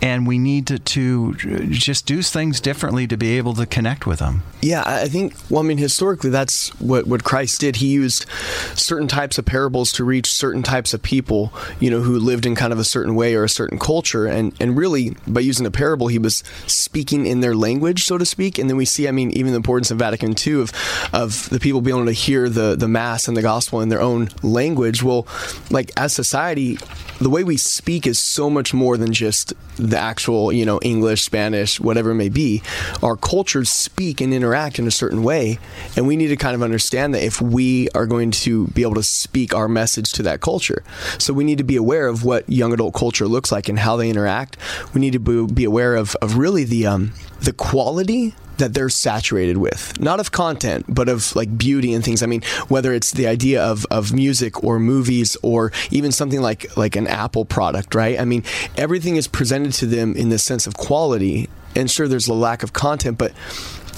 and 0.00 0.26
we 0.26 0.38
need 0.38 0.66
to, 0.68 0.78
to 0.78 1.34
just 1.70 2.06
do 2.06 2.22
things 2.22 2.60
differently 2.60 3.06
to 3.06 3.16
be 3.16 3.36
able 3.36 3.54
to 3.54 3.66
connect 3.66 4.06
with 4.06 4.18
them. 4.18 4.42
Yeah, 4.62 4.82
I 4.86 5.08
think. 5.08 5.34
Well, 5.50 5.62
I 5.62 5.66
mean, 5.66 5.78
historically, 5.78 6.30
that's 6.30 6.68
what 6.80 7.06
what 7.06 7.24
Christ 7.24 7.60
did. 7.60 7.76
He 7.76 7.88
used 7.88 8.26
certain 8.74 9.08
types 9.08 9.38
of 9.38 9.44
parables 9.44 9.92
to 9.92 10.04
reach 10.04 10.26
certain 10.26 10.62
types 10.62 10.94
of 10.94 11.02
people, 11.02 11.52
you 11.80 11.90
know, 11.90 12.00
who 12.00 12.18
lived 12.18 12.46
in 12.46 12.54
kind 12.54 12.72
of 12.72 12.78
a 12.78 12.84
certain 12.84 13.14
way 13.14 13.34
or 13.34 13.44
a 13.44 13.48
certain 13.48 13.78
culture, 13.78 14.26
and 14.26 14.54
and 14.60 14.76
really 14.76 15.16
by 15.26 15.40
using 15.40 15.66
a 15.66 15.70
parable 15.70 15.97
he 16.06 16.18
was 16.18 16.44
speaking 16.66 17.26
in 17.26 17.40
their 17.40 17.54
language, 17.54 18.04
so 18.04 18.16
to 18.16 18.24
speak. 18.24 18.58
And 18.58 18.70
then 18.70 18.76
we 18.76 18.84
see, 18.84 19.08
I 19.08 19.10
mean, 19.10 19.32
even 19.32 19.52
the 19.52 19.56
importance 19.56 19.90
of 19.90 19.98
Vatican 19.98 20.34
II 20.46 20.60
of 20.60 20.72
of 21.12 21.48
the 21.50 21.58
people 21.58 21.80
being 21.80 21.96
able 21.96 22.06
to 22.06 22.12
hear 22.12 22.48
the 22.48 22.76
the 22.76 22.88
mass 22.88 23.28
and 23.28 23.36
the 23.36 23.42
gospel 23.42 23.80
in 23.80 23.88
their 23.88 24.00
own 24.00 24.28
language. 24.42 25.02
Well, 25.02 25.26
like 25.70 25.90
as 25.96 26.12
society, 26.12 26.78
the 27.20 27.30
way 27.30 27.42
we 27.42 27.56
speak 27.56 28.06
is 28.06 28.18
so 28.18 28.48
much 28.48 28.72
more 28.72 28.96
than 28.96 29.12
just 29.12 29.52
the 29.76 29.98
actual, 29.98 30.52
you 30.52 30.64
know, 30.64 30.78
English, 30.82 31.22
Spanish, 31.22 31.80
whatever 31.80 32.10
it 32.10 32.14
may 32.16 32.28
be. 32.28 32.62
Our 33.02 33.16
cultures 33.16 33.70
speak 33.70 34.20
and 34.20 34.32
interact 34.32 34.78
in 34.78 34.86
a 34.86 34.90
certain 34.90 35.22
way, 35.22 35.58
and 35.96 36.06
we 36.06 36.16
need 36.16 36.28
to 36.28 36.36
kind 36.36 36.54
of 36.54 36.62
understand 36.62 37.14
that 37.14 37.24
if 37.24 37.40
we 37.40 37.88
are 37.90 38.06
going 38.06 38.30
to 38.30 38.68
be 38.68 38.82
able 38.82 38.94
to 38.94 39.02
speak 39.02 39.54
our 39.54 39.68
message 39.68 40.12
to 40.12 40.22
that 40.24 40.40
culture. 40.40 40.82
So 41.18 41.32
we 41.32 41.44
need 41.44 41.58
to 41.58 41.64
be 41.64 41.76
aware 41.76 42.06
of 42.06 42.24
what 42.24 42.48
young 42.48 42.72
adult 42.72 42.94
culture 42.94 43.26
looks 43.26 43.50
like 43.50 43.68
and 43.68 43.78
how 43.78 43.96
they 43.96 44.10
interact. 44.10 44.56
We 44.94 45.00
need 45.00 45.12
to 45.14 45.46
be 45.46 45.64
aware 45.64 45.87
of, 45.94 46.14
of 46.16 46.36
really 46.36 46.64
the 46.64 46.86
um, 46.86 47.12
the 47.40 47.52
quality 47.52 48.34
that 48.58 48.74
they're 48.74 48.88
saturated 48.88 49.56
with. 49.56 49.98
Not 50.00 50.20
of 50.20 50.32
content 50.32 50.84
but 50.88 51.08
of 51.08 51.34
like 51.36 51.56
beauty 51.56 51.94
and 51.94 52.04
things. 52.04 52.22
I 52.22 52.26
mean 52.26 52.42
whether 52.68 52.92
it's 52.92 53.12
the 53.12 53.26
idea 53.26 53.62
of, 53.62 53.86
of 53.90 54.12
music 54.12 54.62
or 54.64 54.78
movies 54.78 55.36
or 55.42 55.72
even 55.90 56.12
something 56.12 56.40
like 56.40 56.76
like 56.76 56.96
an 56.96 57.06
apple 57.06 57.44
product 57.44 57.94
right? 57.94 58.18
I 58.18 58.24
mean 58.24 58.42
everything 58.76 59.16
is 59.16 59.28
presented 59.28 59.72
to 59.74 59.86
them 59.86 60.14
in 60.14 60.28
the 60.28 60.38
sense 60.38 60.66
of 60.66 60.76
quality. 60.76 61.48
And 61.76 61.90
sure, 61.90 62.08
there's 62.08 62.26
a 62.26 62.34
lack 62.34 62.62
of 62.62 62.72
content, 62.72 63.18
but 63.18 63.32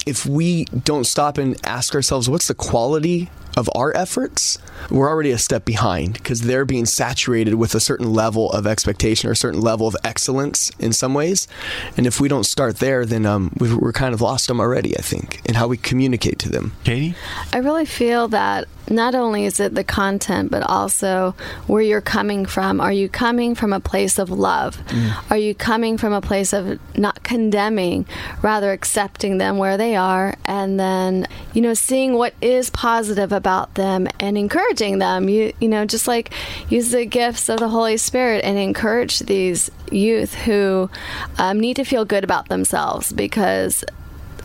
if 0.06 0.26
we 0.26 0.64
don't 0.64 1.04
stop 1.04 1.38
and 1.38 1.56
ask 1.64 1.94
ourselves, 1.94 2.28
what's 2.28 2.49
the 2.49 2.54
quality 2.54 3.30
of 3.57 3.69
our 3.75 3.97
efforts, 3.97 4.59
we're 4.90 5.09
already 5.09 5.30
a 5.30 5.38
step 5.38 5.64
behind 5.64 6.14
because 6.14 6.42
they're 6.42 6.64
being 6.64 6.87
saturated 6.87 7.54
with 7.54 7.75
a 7.75 7.80
certain 7.80 8.12
level 8.12 8.50
of 8.52 8.66
expectation 8.66 9.28
or 9.28 9.33
a 9.33 9.37
certain 9.37 9.61
level 9.61 9.87
of 9.87 9.97
excellence 10.04 10.71
in 10.78 10.92
some 10.92 11.14
ways. 11.14 11.49
And 11.97 12.07
if 12.07 12.21
we 12.21 12.28
don't 12.28 12.45
start 12.45 12.78
there, 12.78 13.04
then 13.04 13.26
um, 13.26 13.52
we're 13.59 13.92
kind 13.92 14.14
of 14.14 14.21
lost 14.21 14.49
them 14.49 14.61
already, 14.61 14.97
I 14.97 15.02
think, 15.02 15.40
in 15.45 15.54
how 15.54 15.69
we 15.69 15.76
communicate 15.76 16.38
to 16.40 16.49
them. 16.49 16.73
Katie? 16.85 17.14
I 17.52 17.59
really 17.59 17.87
feel 17.87 18.28
that 18.28 18.66
not 18.88 19.14
only 19.14 19.45
is 19.45 19.61
it 19.61 19.75
the 19.75 19.85
content, 19.85 20.50
but 20.50 20.62
also 20.64 21.35
where 21.69 21.83
you're 21.83 22.00
coming 22.00 22.45
from. 22.45 22.80
Are 22.80 22.92
you 22.92 23.09
coming 23.09 23.54
from 23.54 23.73
a 23.73 23.78
place 23.78 24.19
of 24.19 24.30
love? 24.30 24.76
Mm. 24.88 25.30
Are 25.30 25.37
you 25.37 25.54
coming 25.54 25.97
from 25.97 26.12
a 26.12 26.21
place 26.21 26.52
of 26.52 26.80
not 26.97 27.23
condemning, 27.23 28.07
rather 28.42 28.73
accepting 28.73 29.38
them 29.38 29.59
where 29.59 29.76
they 29.76 29.95
are, 29.95 30.35
and 30.45 30.80
then, 30.80 31.28
you 31.54 31.62
know, 31.62 31.75
seeing 31.75 32.14
what 32.14 32.35
is 32.40 32.71
positive 32.71 33.30
about 33.40 33.75
them 33.75 34.06
and 34.20 34.37
encouraging 34.37 34.99
them? 34.99 35.28
You, 35.28 35.52
you 35.61 35.68
know, 35.68 35.87
just 35.87 36.06
like 36.06 36.32
use 36.68 36.90
the 36.90 37.06
gifts 37.06 37.49
of 37.49 37.59
the 37.59 37.68
Holy 37.68 37.97
Spirit 37.97 38.44
and 38.44 38.59
encourage 38.59 39.20
these 39.20 39.70
youth 39.90 40.35
who 40.35 40.90
um, 41.38 41.59
need 41.59 41.76
to 41.76 41.85
feel 41.85 42.04
good 42.04 42.23
about 42.23 42.49
themselves 42.49 43.12
because 43.12 43.82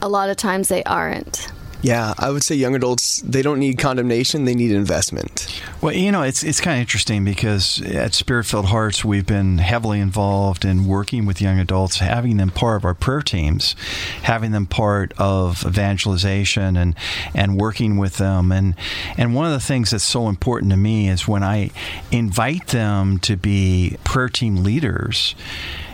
a 0.02 0.08
lot 0.08 0.30
of 0.30 0.38
times 0.38 0.70
they 0.70 0.84
aren't. 0.84 1.52
Yeah, 1.86 2.15
I 2.18 2.32
would 2.32 2.42
say 2.42 2.56
young 2.56 2.74
adults 2.74 3.22
they 3.22 3.44
don't 3.44 3.60
need 3.60 3.77
condemnation; 3.77 4.46
they 4.46 4.56
need 4.56 4.72
investment. 4.72 5.62
Well, 5.82 5.94
you 5.94 6.12
know, 6.12 6.24
it's 6.24 6.44
it's 6.44 6.60
kind 6.60 6.77
of 6.77 6.82
interesting 6.82 7.24
because 7.24 7.80
at 7.84 8.15
Spirit 8.15 8.46
Filled 8.46 8.65
Hearts 8.65 9.06
we've 9.06 9.27
been 9.27 9.60
heavily 9.60 10.00
involved 10.00 10.65
in 10.65 10.88
working 10.88 11.27
with 11.27 11.39
young 11.39 11.60
adults, 11.60 12.00
having 12.00 12.38
them 12.38 12.50
part 12.50 12.77
of 12.77 12.86
our 12.86 12.96
prayer 12.96 13.22
teams, 13.22 13.75
having 14.24 14.50
them 14.50 14.65
part 14.65 15.13
of 15.20 15.63
evangelization, 15.63 16.75
and 16.75 16.96
and 17.36 17.56
working 17.56 17.98
with 17.98 18.18
them. 18.18 18.51
and 18.51 18.74
And 19.15 19.36
one 19.36 19.46
of 19.46 19.51
the 19.51 19.60
things 19.60 19.92
that's 19.92 20.04
so 20.04 20.27
important 20.27 20.72
to 20.72 20.77
me 20.77 21.08
is 21.08 21.27
when 21.27 21.44
I 21.44 21.70
invite 22.12 22.70
them 22.70 23.20
to 23.20 23.38
be 23.38 23.98
prayer 24.04 24.30
team 24.30 24.63
leaders 24.63 25.36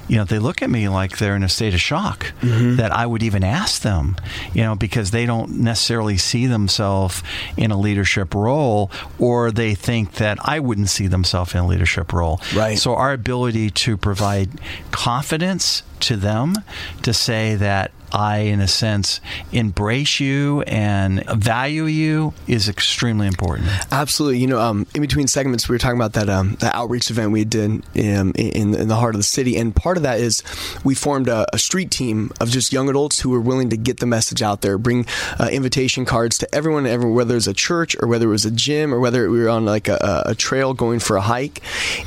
you 0.08 0.18
know, 0.18 0.24
they 0.24 0.40
look 0.40 0.62
at 0.62 0.70
me 0.70 0.90
like 0.90 1.18
they're 1.18 1.36
in 1.36 1.44
a 1.44 1.50
state 1.50 1.74
of 1.74 1.82
shock 1.82 2.34
mm-hmm. 2.42 2.76
that 2.76 2.92
I 2.92 3.06
would 3.06 3.24
even 3.24 3.44
ask 3.44 3.82
them, 3.82 4.18
you 4.54 4.62
know, 4.62 4.76
because 4.76 5.12
they 5.12 5.26
don't 5.26 5.60
necessarily 5.60 6.18
see 6.18 6.48
themselves 6.48 7.24
in 7.58 7.72
a 7.72 7.80
leadership 7.80 8.34
role 8.34 8.92
or 9.20 9.52
they 9.52 9.76
think 9.76 10.14
that 10.14 10.38
I 10.42 10.60
wouldn't 10.60 10.90
see 10.90 11.08
themselves 11.08 11.54
in 11.54 11.62
a 11.62 11.68
leadership 11.68 12.14
role. 12.14 12.42
Right. 12.56 12.78
So 12.78 12.96
our 12.96 13.14
ability 13.14 13.70
to 13.72 13.98
provide 13.98 14.50
confidence 14.92 15.84
to 16.02 16.18
them 16.18 16.56
to 17.04 17.14
say 17.14 17.56
that 17.56 17.92
I, 18.12 18.40
in 18.40 18.60
a 18.60 18.68
sense, 18.68 19.22
embrace 19.52 20.20
you 20.20 20.62
and 20.64 21.24
value 21.26 21.86
you 21.86 22.34
is 22.48 22.68
extremely 22.68 23.28
important. 23.28 23.70
Absolutely. 23.92 24.40
You 24.40 24.48
know, 24.48 24.60
um, 24.60 24.86
in 24.94 25.02
between 25.02 25.28
segments, 25.28 25.70
we 25.70 25.76
were 25.76 25.80
talking 25.80 25.98
about 25.98 26.14
that 26.14 26.30
um, 26.30 26.56
that 26.56 26.76
outreach 26.76 27.10
event 27.10 27.32
we 27.32 27.46
did 27.46 27.72
um, 27.72 27.84
in, 27.94 28.32
in, 28.36 28.76
in, 28.76 28.88
the 28.88 28.96
heart 28.96 29.16
of 29.16 29.20
the 29.20 29.24
city, 29.24 29.58
and 29.58 29.76
part 29.76 29.98
of 29.98 30.04
that 30.04 30.20
is 30.20 30.44
we 30.84 30.96
formed 30.96 31.28
a, 31.28 31.46
a, 31.54 31.58
street 31.58 31.92
team 31.92 32.32
of 32.40 32.50
just 32.50 32.74
young 32.74 32.90
adults 32.90 33.20
who 33.20 33.30
were 33.30 33.40
willing 33.40 33.70
to 33.70 33.78
get 33.78 34.00
the 34.00 34.06
message 34.06 34.42
out 34.42 34.62
there, 34.62 34.78
bring 34.78 35.06
uh, 35.40 35.50
invitation 35.52 36.06
cards 36.06 36.38
to 36.40 36.56
everyone, 36.56 36.86
everyone, 36.86 37.16
whether 37.16 37.34
it 37.34 37.38
was 37.38 37.48
a 37.48 37.54
church 37.54 37.96
or 38.02 38.08
whether 38.08 38.28
it 38.28 38.32
was 38.32 38.46
a 38.46 38.52
gym 38.52 38.94
or 38.94 39.00
whether 39.00 39.30
we 39.30 39.40
were 39.40 39.50
on 39.50 39.66
like 39.66 39.88
a, 39.88 40.24
a 40.26 40.36
trail 40.36 40.74
going 40.74 41.00
for 41.00 41.16
a 41.16 41.22
hike, 41.22 41.62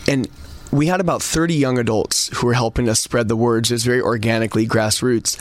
and 0.09 0.29
we 0.75 0.89
had 0.89 1.01
about 1.01 1.23
30 1.23 1.55
young 1.55 1.79
adults 1.79 2.37
who 2.37 2.49
were 2.49 2.53
helping 2.53 2.89
us 2.89 2.99
spread 2.99 3.29
the 3.29 3.37
word 3.37 3.63
just 3.63 3.85
very 3.85 4.01
organically, 4.01 4.67
grassroots. 4.67 5.39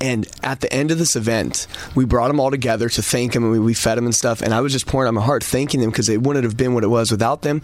And 0.00 0.28
at 0.44 0.60
the 0.60 0.72
end 0.72 0.92
of 0.92 0.98
this 0.98 1.16
event, 1.16 1.66
we 1.96 2.04
brought 2.04 2.28
them 2.28 2.38
all 2.38 2.52
together 2.52 2.88
to 2.90 3.02
thank 3.02 3.32
them 3.32 3.42
and 3.42 3.52
we, 3.52 3.58
we 3.58 3.74
fed 3.74 3.98
them 3.98 4.04
and 4.04 4.14
stuff. 4.14 4.42
And 4.42 4.54
I 4.54 4.60
was 4.60 4.72
just 4.72 4.86
pouring 4.86 5.08
out 5.08 5.14
my 5.14 5.22
heart 5.22 5.42
thanking 5.42 5.80
them 5.80 5.90
because 5.90 6.08
it 6.08 6.22
wouldn't 6.22 6.44
have 6.44 6.56
been 6.56 6.72
what 6.72 6.84
it 6.84 6.86
was 6.88 7.10
without 7.10 7.42
them. 7.42 7.62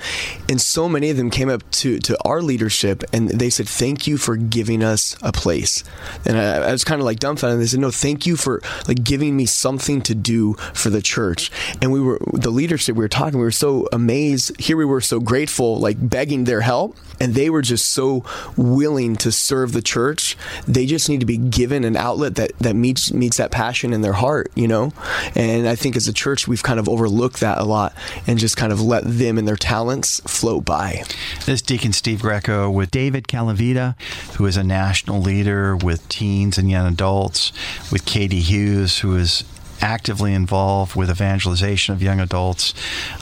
And 0.49 0.61
so 0.61 0.88
many 0.88 1.11
of 1.11 1.17
them 1.17 1.31
came 1.31 1.49
up 1.49 1.62
to, 1.71 2.00
to 2.00 2.21
our 2.25 2.43
leadership 2.43 3.05
and 3.12 3.29
they 3.29 3.50
said, 3.50 3.69
Thank 3.69 4.09
you 4.09 4.17
for 4.17 4.37
giving 4.37 4.83
us 4.83 5.17
a 5.23 5.31
place. 5.31 5.85
And 6.26 6.37
I, 6.37 6.57
I 6.57 6.73
was 6.73 6.83
kind 6.83 7.00
of 7.00 7.05
like 7.05 7.21
dumbfounded. 7.21 7.61
They 7.61 7.67
said, 7.67 7.79
No, 7.79 7.93
thank 7.93 8.26
you 8.26 8.35
for 8.35 8.61
like 8.88 9.05
giving 9.05 9.37
me 9.37 9.47
something 9.47 10.02
to 10.02 10.14
do 10.17 10.55
for 10.75 10.91
the 10.91 11.00
church. 11.00 11.52
And 11.81 11.93
we 11.93 12.00
were, 12.00 12.19
the 12.33 12.50
leadership, 12.50 12.97
we 12.97 13.05
were 13.05 13.09
talking, 13.09 13.38
we 13.38 13.45
were 13.45 13.52
so 13.52 13.88
amazed. 13.93 14.61
Here 14.61 14.76
we 14.76 14.85
were 14.85 15.00
so 15.00 15.21
grateful, 15.21 15.79
like 15.79 15.97
begging 16.00 16.45
their 16.45 16.62
help 16.62 16.97
and 17.23 17.35
they 17.35 17.49
were 17.49 17.62
just 17.62 17.87
so 17.87 18.25
willing 18.57 19.14
to 19.14 19.31
serve 19.31 19.73
the 19.73 19.81
church. 19.81 20.37
They 20.67 20.87
just 20.87 21.09
need 21.09 21.21
to 21.21 21.26
be 21.26 21.37
given 21.37 21.85
an 21.85 21.97
outlet 21.97 22.35
that 22.35 22.59
that 22.59 22.75
meets 22.75 23.12
meets 23.12 23.37
that 23.37 23.52
passion 23.52 23.93
in 23.93 24.02
their 24.02 24.14
heart, 24.14 24.50
you 24.57 24.67
know. 24.67 24.93
And 25.37 25.69
I 25.69 25.76
think 25.76 25.95
as 25.95 26.09
a 26.09 26.12
church, 26.12 26.49
we've 26.49 26.64
kind 26.64 26.81
of 26.81 26.88
overlooked 26.88 27.38
that 27.38 27.59
a 27.59 27.64
lot 27.64 27.95
and 28.26 28.41
just 28.41 28.57
kind 28.57 28.73
of 28.73 28.81
let 28.83 29.05
them 29.05 29.38
and 29.38 29.47
their 29.47 29.57
talents 29.57 30.21
float 30.26 30.64
by. 30.64 31.05
This 31.47 31.49
is 31.49 31.62
Deacon 31.62 31.93
Steve 31.93 32.23
Greco 32.23 32.69
with 32.69 32.91
David 32.91 33.29
Calavita, 33.29 33.95
who 34.37 34.47
is 34.47 34.57
a 34.57 34.64
national 34.64 35.21
leader 35.21 35.76
with 35.76 36.09
teens 36.09 36.59
and 36.59 36.69
young 36.69 36.88
adults, 36.88 37.52
with 37.93 38.05
Katie 38.05 38.41
Hughes, 38.41 38.99
who 38.99 39.17
is 39.17 39.45
actively 39.83 40.33
involved 40.33 40.95
with 40.95 41.11
evangelization 41.11 41.93
of 41.93 42.03
young 42.03 42.21
adults 42.21 42.73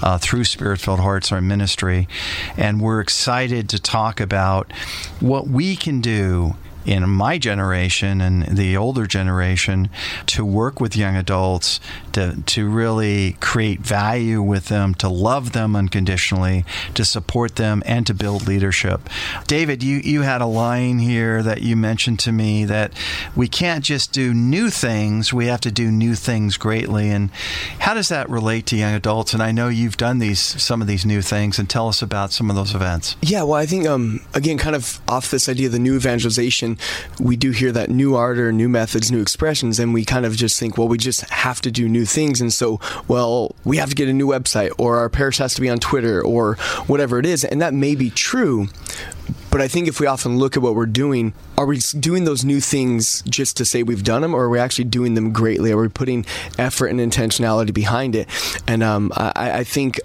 uh, 0.03 0.19
through 0.19 0.45
Spirit 0.45 0.79
Filled 0.79 1.01
Hearts, 1.01 1.33
our 1.33 1.41
ministry. 1.41 2.07
And 2.57 2.81
we're 2.81 3.01
excited 3.01 3.69
to 3.71 3.81
talk 3.81 4.21
about 4.21 4.71
what 5.19 5.49
we 5.49 5.75
can 5.75 6.01
do 6.01 6.55
in 6.85 7.09
my 7.09 7.39
generation 7.39 8.21
and 8.21 8.57
the 8.57 8.77
older 8.77 9.07
generation 9.07 9.91
to 10.27 10.45
work 10.45 10.81
with 10.81 10.97
young 10.97 11.17
adults 11.17 11.81
to 12.13 12.43
to 12.47 12.69
really 12.69 13.37
create 13.41 13.81
value 13.81 14.41
with 14.41 14.67
them 14.67 14.95
to 14.95 15.09
love 15.09 15.53
them 15.53 15.77
unconditionally 15.77 16.65
to 16.95 17.05
support 17.05 17.57
them 17.57 17.83
and 17.87 18.07
to 18.07 18.15
build 18.15 18.47
leadership. 18.47 19.09
David 19.47 19.83
you 19.83 19.99
you 19.99 20.23
had 20.23 20.41
a 20.41 20.47
line 20.47 20.99
here 20.99 21.43
that 21.43 21.63
you 21.63 21.77
mentioned 21.77 22.19
to 22.21 22.33
me 22.33 22.65
that 22.65 22.93
we 23.37 23.47
can't 23.47 23.85
just 23.85 24.13
do 24.13 24.33
new 24.33 24.71
things 24.71 25.33
we 25.33 25.47
have 25.47 25.61
to 25.61 25.71
do 25.71 25.91
new 25.91 26.15
things 26.15 26.57
greatly. 26.57 27.11
And 27.11 27.31
how 27.81 27.95
does 27.95 28.09
that 28.09 28.29
relate 28.29 28.67
to 28.67 28.77
young 28.77 28.95
adults? 28.95 29.35
And 29.35 29.43
I 29.43 29.53
know 29.53 29.69
you've 29.69 29.97
done 29.97 30.19
these 30.19 30.41
some 30.41 30.81
of 30.81 30.89
these 30.89 31.05
new 31.05 31.23
things 31.23 31.59
and 31.59 31.69
tell 31.69 31.89
us 31.89 32.03
about 32.03 32.33
some 32.33 32.49
of 32.49 32.57
those 32.57 32.75
events. 32.75 33.17
Yeah 33.21 33.43
well 33.43 33.55
I 33.55 33.67
think 33.67 33.87
um 33.87 34.21
again 34.35 34.57
kind 34.57 34.75
of 34.75 35.01
off 35.07 35.31
this 35.31 35.49
idea 35.49 35.67
of 35.67 35.73
the 35.73 35.79
new 35.79 35.97
evangelization 35.97 36.70
we 37.19 37.37
do 37.37 37.51
hear 37.51 37.73
that 37.73 37.91
new 37.91 38.15
ardor 38.15 38.53
new 38.53 38.69
methods, 38.69 39.11
new 39.11 39.21
expressions, 39.21 39.79
and 39.79 39.95
we 39.95 40.05
kind 40.05 40.27
of 40.27 40.37
just 40.37 40.59
think, 40.59 40.77
well, 40.77 40.89
we 40.89 40.99
just 40.99 41.23
have 41.31 41.61
to 41.63 41.71
do 41.71 41.89
new 41.89 42.05
things. 42.05 42.41
And 42.41 42.53
so, 42.53 42.81
well, 43.09 43.55
we 43.65 43.79
have 43.79 43.89
to 43.91 43.95
get 43.95 44.09
a 44.09 44.13
new 44.13 44.27
website, 44.27 44.71
or 44.79 44.99
our 44.99 45.09
parish 45.09 45.39
has 45.39 45.55
to 45.55 45.61
be 45.61 45.69
on 45.69 45.79
Twitter, 45.79 46.23
or 46.23 46.55
whatever 46.87 47.19
it 47.19 47.27
is. 47.27 47.45
And 47.45 47.61
that 47.61 47.75
may 47.75 47.95
be 47.95 48.11
true. 48.11 48.69
But 49.51 49.61
I 49.61 49.69
think 49.69 49.89
if 49.89 49.99
we 49.99 50.07
often 50.07 50.39
look 50.39 50.57
at 50.57 50.63
what 50.63 50.77
we're 50.77 50.87
doing, 50.87 51.33
are 51.59 51.67
we 51.67 51.79
doing 51.99 52.25
those 52.25 52.45
new 52.45 52.61
things 52.61 53.23
just 53.23 53.57
to 53.57 53.65
say 53.65 53.83
we've 53.83 54.05
done 54.05 54.23
them, 54.23 54.35
or 54.35 54.45
are 54.45 54.49
we 54.49 54.61
actually 54.61 54.85
doing 54.85 55.15
them 55.15 55.33
greatly? 55.33 55.73
Are 55.73 55.81
we 55.81 55.89
putting 55.89 56.25
effort 56.57 56.87
and 56.87 57.01
intentionality 57.01 57.75
behind 57.75 58.15
it? 58.15 58.29
And 58.69 58.83
um, 58.83 59.11
I, 59.17 59.33
I 59.59 59.65
think 59.65 60.01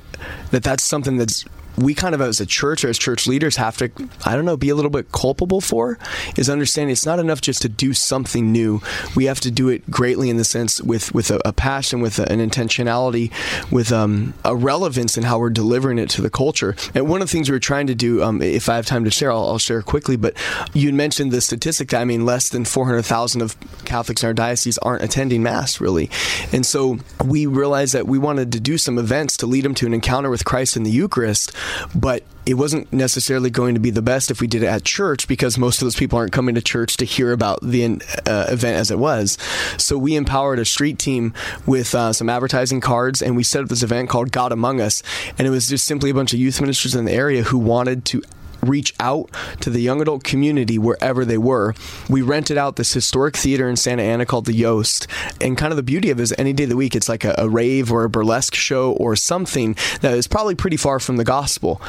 that 0.50 0.64
that's 0.64 0.84
something 0.84 1.18
that's 1.18 1.46
we 1.78 1.94
kind 1.94 2.16
of 2.16 2.22
as 2.22 2.40
a 2.40 2.46
church 2.46 2.84
or 2.84 2.90
as 2.90 2.98
church 2.98 3.28
leaders 3.28 3.58
have 3.58 3.78
to 3.78 3.92
i 4.26 4.36
don't 4.36 4.46
know 4.46 4.58
be 4.58 4.70
a 4.70 4.76
little 4.76 4.92
bit 4.92 5.12
culpable 5.12 5.62
for 5.62 5.98
is 6.38 6.50
understanding 6.50 6.92
it's 6.92 7.06
not 7.06 7.20
enough 7.20 7.42
just 7.42 7.62
to 7.62 7.70
do 7.70 7.94
something 7.94 8.52
new. 8.52 8.82
We 9.16 9.26
have 9.26 9.40
to 9.42 9.52
do 9.52 9.70
it 9.70 9.90
greatly 9.90 10.30
in 10.30 10.38
the 10.38 10.44
sense 10.44 10.82
with 10.82 11.14
with 11.14 11.32
a, 11.32 11.42
a 11.46 11.54
passion 11.54 12.02
with 12.02 12.20
a, 12.20 12.32
an 12.32 12.40
intentionality 12.40 13.32
with 13.72 13.92
um, 13.92 14.34
a 14.44 14.56
relevance 14.56 15.18
in 15.18 15.24
how 15.24 15.40
we're 15.40 15.50
delivering 15.50 16.00
it 16.00 16.10
to 16.12 16.22
the 16.22 16.30
culture. 16.30 16.76
And 16.94 17.08
one 17.08 17.22
of 17.22 17.28
the 17.28 17.32
things 17.32 17.50
we 17.50 17.56
are 17.56 17.60
trying 17.60 17.88
to 17.88 17.96
do 17.96 18.24
um, 18.24 18.42
if 18.42 18.70
i 18.70 18.76
have 18.76 18.86
time 18.86 19.04
to 19.04 19.12
share 19.12 19.32
I'll, 19.32 19.46
I'll, 19.46 19.60
share 19.66 19.82
quickly 19.82 20.16
but 20.16 20.36
you 20.74 20.94
mentioned 20.94 21.32
the 21.32 21.42
statistic 21.42 21.94
i 21.94 22.04
mean 22.04 22.26
less 22.26 22.50
than 22.50 22.66
400000 22.66 23.42
of 23.42 23.56
catholics 23.86 24.22
in 24.22 24.28
our 24.28 24.34
diocese 24.34 24.78
aren't 24.80 25.04
attending 25.04 25.42
mass 25.44 25.82
really. 25.82 26.10
And 26.52 26.66
so 26.66 27.00
we 27.24 27.46
realized 27.46 27.94
that 27.94 28.06
we 28.08 28.18
wanted 28.18 28.52
to 28.52 28.60
do 28.60 28.78
some 28.78 28.98
events 28.98 29.38
to 29.38 29.48
lead 29.48 29.66
them 29.66 29.76
to 29.76 29.86
an 29.86 29.94
encounter 29.94 30.30
with 30.30 30.46
christ 30.46 30.78
in 30.78 30.84
the 30.84 30.92
eucharist 30.92 31.52
but 31.94 32.24
it 32.46 32.56
wasn't 32.56 32.92
necessarily 32.94 33.50
going 33.50 33.74
to 33.74 33.80
be 33.80 33.90
the 33.90 34.02
best 34.02 34.30
if 34.30 34.40
we 34.40 34.48
did 34.48 34.62
it 34.62 34.68
at 34.68 34.84
church 34.84 35.28
because 35.28 35.58
most 35.58 35.82
of 35.82 35.86
those 35.86 35.96
people 35.96 36.20
aren't 36.20 36.32
coming 36.32 36.54
to 36.56 36.62
church 36.62 36.96
to 36.98 37.06
hear 37.06 37.32
about 37.32 37.60
the 37.62 38.02
uh, 38.28 38.46
event 38.50 38.78
as 38.78 38.92
it 38.92 39.00
was. 39.00 39.38
So 39.78 39.98
we 39.98 40.16
empowered 40.16 40.60
a 40.60 40.66
street 40.66 41.00
team 41.00 41.34
with 41.66 41.96
uh, 41.96 42.14
some 42.14 42.30
advertising 42.30 42.82
cards 42.82 43.22
and 43.22 43.36
we 43.36 43.44
set 43.44 43.64
up 43.64 43.70
this 43.70 43.84
event 43.84 44.10
called 44.10 44.32
God 44.32 44.52
Among 44.52 44.80
Us. 44.80 45.02
And 45.38 45.48
it 45.48 45.52
was 45.52 45.68
just 45.68 45.86
simply 45.86 46.12
a 46.12 46.14
bunch 46.14 46.34
of 46.34 46.40
youth 46.40 46.62
ministers 46.62 46.94
in 46.94 47.06
the 47.06 47.14
area 47.14 47.44
who 47.44 47.58
wanted 47.58 48.06
to 48.06 48.22
reach 48.68 48.94
out 49.00 49.30
to 49.62 49.70
the 49.70 49.80
young 49.80 50.02
adult 50.02 50.24
community 50.24 50.78
wherever 50.78 51.26
they 51.26 51.38
were. 51.38 51.74
We 52.10 52.22
rented 52.22 52.58
out 52.58 52.76
this 52.76 52.94
historic 52.94 53.36
theater 53.36 53.70
in 53.70 53.76
Santa 53.76 54.04
Ana 54.04 54.26
called 54.26 54.46
the 54.46 54.54
Yost. 54.54 55.08
And 55.42 55.58
kind 55.58 55.72
of 55.72 55.78
the 55.78 55.84
beauty 55.84 56.10
of 56.10 56.20
it 56.20 56.24
is 56.24 56.34
any 56.38 56.54
day 56.54 56.64
of 56.64 56.70
the 56.70 56.76
week, 56.76 56.96
it's 56.96 57.10
like 57.10 57.24
a, 57.24 57.36
a 57.38 57.50
rave 57.50 57.92
or 57.92 58.04
a 58.04 58.10
burlesque 58.10 58.56
show 58.56 58.94
or 58.94 59.16
something 59.16 59.76
that 60.02 60.14
is 60.14 60.28
probably 60.28 60.56
pretty 60.56 60.78
far 60.78 61.00
from 61.00 61.18
the 61.18 61.24
gospel. 61.24 61.82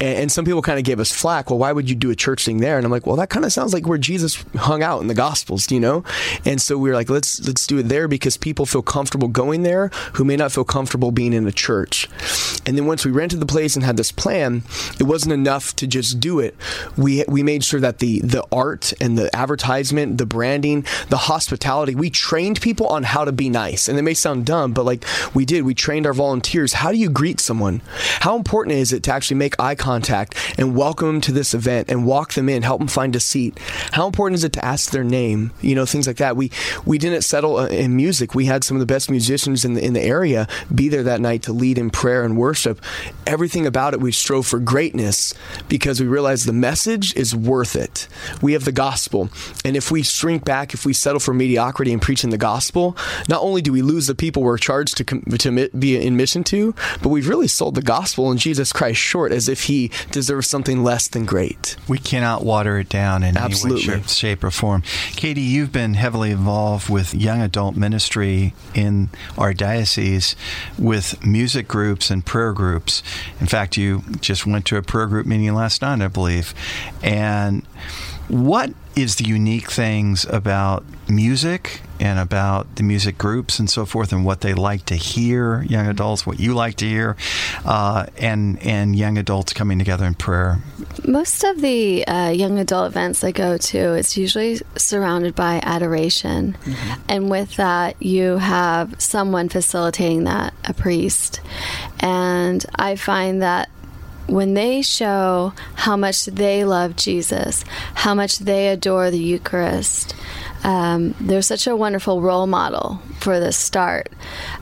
And, 0.00 0.18
and 0.18 0.32
some 0.32 0.44
people 0.44 0.62
kind 0.62 0.78
of 0.78 0.84
gave 0.84 1.00
us 1.00 1.12
flack. 1.12 1.50
Well, 1.50 1.58
why 1.58 1.72
would 1.72 1.88
you 1.88 1.96
do 1.96 2.10
a 2.10 2.16
church 2.16 2.44
thing 2.44 2.58
there? 2.58 2.76
And 2.76 2.84
I'm 2.84 2.92
like, 2.92 3.06
well, 3.06 3.16
that 3.16 3.30
kind 3.30 3.44
of 3.44 3.52
sounds 3.52 3.72
like 3.72 3.86
where 3.86 3.98
Jesus 3.98 4.44
hung 4.56 4.82
out 4.82 5.00
in 5.00 5.08
the 5.08 5.14
gospels, 5.14 5.70
you 5.70 5.80
know? 5.80 6.04
And 6.44 6.60
so 6.60 6.78
we 6.78 6.88
were 6.88 6.94
like, 6.94 7.10
let's, 7.10 7.46
let's 7.46 7.66
do 7.66 7.78
it 7.78 7.88
there 7.88 8.08
because 8.08 8.36
people 8.36 8.66
feel 8.66 8.82
comfortable 8.82 9.28
going 9.28 9.62
there 9.62 9.88
who 10.14 10.24
may 10.24 10.36
not 10.36 10.52
feel 10.52 10.64
comfortable 10.64 11.10
being 11.10 11.32
in 11.32 11.46
a 11.46 11.52
church. 11.52 12.08
And 12.66 12.76
then 12.76 12.86
once 12.86 13.04
we 13.04 13.10
rented 13.10 13.40
the 13.40 13.46
place 13.46 13.74
and 13.74 13.84
had 13.84 13.96
this 13.96 14.12
plan, 14.12 14.62
it 14.98 15.04
wasn't 15.04 15.32
enough 15.32 15.74
to 15.76 15.86
just 15.86 16.20
do 16.22 16.40
it. 16.40 16.56
We 16.96 17.24
we 17.28 17.42
made 17.42 17.64
sure 17.64 17.80
that 17.80 17.98
the 17.98 18.20
the 18.20 18.46
art 18.50 18.94
and 19.00 19.18
the 19.18 19.34
advertisement, 19.36 20.16
the 20.16 20.26
branding, 20.26 20.86
the 21.10 21.18
hospitality, 21.18 21.94
we 21.94 22.08
trained 22.08 22.60
people 22.62 22.86
on 22.86 23.02
how 23.02 23.24
to 23.24 23.32
be 23.32 23.50
nice. 23.50 23.88
And 23.88 23.98
it 23.98 24.02
may 24.02 24.14
sound 24.14 24.46
dumb, 24.46 24.72
but 24.72 24.84
like 24.84 25.04
we 25.34 25.44
did, 25.44 25.64
we 25.64 25.74
trained 25.74 26.06
our 26.06 26.14
volunteers. 26.14 26.74
How 26.74 26.92
do 26.92 26.96
you 26.96 27.10
greet 27.10 27.40
someone? 27.40 27.82
How 28.20 28.36
important 28.36 28.76
is 28.76 28.92
it 28.92 29.02
to 29.04 29.12
actually 29.12 29.36
make 29.36 29.60
eye 29.60 29.74
contact 29.74 30.34
and 30.56 30.76
welcome 30.76 31.08
them 31.08 31.20
to 31.22 31.32
this 31.32 31.52
event 31.52 31.90
and 31.90 32.06
walk 32.06 32.32
them 32.34 32.48
in, 32.48 32.62
help 32.62 32.78
them 32.78 32.88
find 32.88 33.14
a 33.16 33.20
seat? 33.20 33.58
How 33.92 34.06
important 34.06 34.36
is 34.36 34.44
it 34.44 34.52
to 34.54 34.64
ask 34.64 34.90
their 34.90 35.04
name? 35.04 35.50
You 35.60 35.74
know, 35.74 35.84
things 35.84 36.06
like 36.06 36.16
that. 36.16 36.36
We 36.36 36.50
we 36.86 36.98
didn't 36.98 37.22
settle 37.22 37.56
uh, 37.56 37.66
in 37.66 37.96
music. 37.96 38.34
We 38.34 38.46
had 38.46 38.64
some 38.64 38.76
of 38.76 38.80
the 38.80 38.86
best 38.86 39.10
musicians 39.10 39.64
in 39.64 39.74
the 39.74 39.84
in 39.84 39.92
the 39.92 40.00
area 40.00 40.46
be 40.72 40.88
there 40.88 41.02
that 41.02 41.20
night 41.20 41.42
to 41.42 41.52
lead 41.52 41.78
in 41.78 41.90
prayer 41.90 42.24
and 42.24 42.36
worship. 42.36 42.80
Everything 43.26 43.66
about 43.66 43.94
it, 43.94 44.00
we 44.00 44.12
strove 44.12 44.46
for 44.46 44.60
greatness 44.60 45.34
because 45.68 46.00
we 46.00 46.06
realized 46.12 46.46
the 46.46 46.52
message 46.52 47.16
is 47.16 47.34
worth 47.34 47.74
it. 47.74 48.06
We 48.40 48.52
have 48.52 48.64
the 48.64 48.72
gospel. 48.72 49.30
And 49.64 49.76
if 49.76 49.90
we 49.90 50.02
shrink 50.02 50.44
back, 50.44 50.74
if 50.74 50.84
we 50.84 50.92
settle 50.92 51.20
for 51.20 51.34
mediocrity 51.34 51.92
in 51.92 52.00
preaching 52.00 52.30
the 52.30 52.38
gospel, 52.38 52.96
not 53.28 53.42
only 53.42 53.62
do 53.62 53.72
we 53.72 53.82
lose 53.82 54.06
the 54.06 54.14
people 54.14 54.42
we're 54.42 54.58
charged 54.58 54.98
to, 54.98 55.04
to 55.04 55.68
be 55.70 55.96
in 55.96 56.16
mission 56.16 56.44
to, 56.44 56.74
but 57.02 57.08
we've 57.08 57.28
really 57.28 57.48
sold 57.48 57.74
the 57.74 57.82
gospel 57.82 58.30
and 58.30 58.38
Jesus 58.38 58.72
Christ 58.72 59.00
short 59.00 59.32
as 59.32 59.48
if 59.48 59.64
he 59.64 59.90
deserves 60.10 60.48
something 60.48 60.84
less 60.84 61.08
than 61.08 61.24
great. 61.24 61.76
We 61.88 61.98
cannot 61.98 62.44
water 62.44 62.78
it 62.78 62.88
down 62.88 63.22
in 63.22 63.36
Absolutely. 63.36 63.82
any 63.84 63.92
way, 63.92 64.02
shape, 64.02 64.08
shape, 64.08 64.44
or 64.44 64.50
form. 64.50 64.82
Katie, 65.16 65.40
you've 65.40 65.72
been 65.72 65.94
heavily 65.94 66.30
involved 66.30 66.90
with 66.90 67.14
young 67.14 67.40
adult 67.40 67.74
ministry 67.76 68.54
in 68.74 69.08
our 69.38 69.54
diocese 69.54 70.36
with 70.78 71.24
music 71.24 71.68
groups 71.68 72.10
and 72.10 72.24
prayer 72.26 72.52
groups. 72.52 73.02
In 73.40 73.46
fact, 73.46 73.76
you 73.76 74.02
just 74.20 74.46
went 74.46 74.66
to 74.66 74.76
a 74.76 74.82
prayer 74.82 75.06
group 75.06 75.26
meeting 75.26 75.54
last 75.54 75.82
night, 75.82 75.91
I 76.00 76.08
believe. 76.08 76.54
And 77.02 77.66
what 78.28 78.72
is 78.96 79.16
the 79.16 79.24
unique 79.24 79.70
things 79.70 80.24
about 80.26 80.84
music 81.08 81.80
and 81.98 82.18
about 82.18 82.76
the 82.76 82.82
music 82.82 83.18
groups 83.18 83.58
and 83.58 83.68
so 83.68 83.84
forth 83.84 84.12
and 84.12 84.24
what 84.24 84.40
they 84.40 84.54
like 84.54 84.84
to 84.86 84.94
hear 84.94 85.62
young 85.62 85.86
adults 85.86 86.26
what 86.26 86.38
you 86.38 86.54
like 86.54 86.74
to 86.76 86.86
hear 86.86 87.16
uh, 87.64 88.06
and 88.18 88.60
and 88.62 88.96
young 88.96 89.18
adults 89.18 89.52
coming 89.52 89.78
together 89.78 90.04
in 90.04 90.14
prayer 90.14 90.58
most 91.06 91.44
of 91.44 91.60
the 91.60 92.06
uh, 92.06 92.30
young 92.30 92.58
adult 92.58 92.86
events 92.86 93.22
i 93.22 93.30
go 93.30 93.56
to 93.56 93.78
it's 93.94 94.16
usually 94.16 94.58
surrounded 94.76 95.34
by 95.34 95.60
adoration 95.64 96.56
mm-hmm. 96.64 97.02
and 97.08 97.30
with 97.30 97.56
that 97.56 98.00
you 98.02 98.38
have 98.38 98.94
someone 99.00 99.48
facilitating 99.48 100.24
that 100.24 100.54
a 100.64 100.72
priest 100.72 101.40
and 102.00 102.64
i 102.76 102.96
find 102.96 103.42
that 103.42 103.68
when 104.32 104.54
they 104.54 104.80
show 104.80 105.52
how 105.74 105.96
much 105.96 106.24
they 106.24 106.64
love 106.64 106.96
Jesus, 106.96 107.64
how 107.94 108.14
much 108.14 108.38
they 108.38 108.68
adore 108.68 109.10
the 109.10 109.18
Eucharist, 109.18 110.14
um, 110.64 111.14
they're 111.20 111.42
such 111.42 111.66
a 111.66 111.76
wonderful 111.76 112.22
role 112.22 112.46
model 112.46 113.02
for 113.20 113.40
the 113.40 113.52
start. 113.52 114.08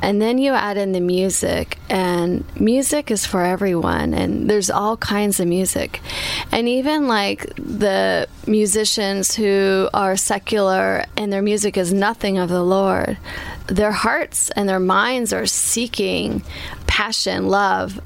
And 0.03 0.21
then 0.21 0.39
you 0.39 0.53
add 0.55 0.77
in 0.77 0.93
the 0.93 1.01
music, 1.01 1.79
and 1.89 2.45
music 2.59 3.11
is 3.11 3.27
for 3.27 3.45
everyone, 3.45 4.13
and 4.13 4.51
there's 4.51 4.71
all 4.71 4.97
kinds 4.97 5.39
of 5.39 5.47
music. 5.47 6.01
And 6.51 6.69
even 6.69 7.07
like 7.07 7.55
the 7.57 8.29
musicians 8.47 9.37
who 9.37 9.89
are 9.95 10.17
secular 10.17 11.05
and 11.17 11.33
their 11.33 11.43
music 11.43 11.77
is 11.77 11.93
nothing 11.93 12.39
of 12.39 12.49
the 12.49 12.65
Lord, 12.65 13.19
their 13.67 13.93
hearts 13.93 14.51
and 14.51 14.69
their 14.69 14.81
minds 14.81 15.33
are 15.33 15.47
seeking 15.47 16.43
passion, 16.87 17.47
love 17.47 18.01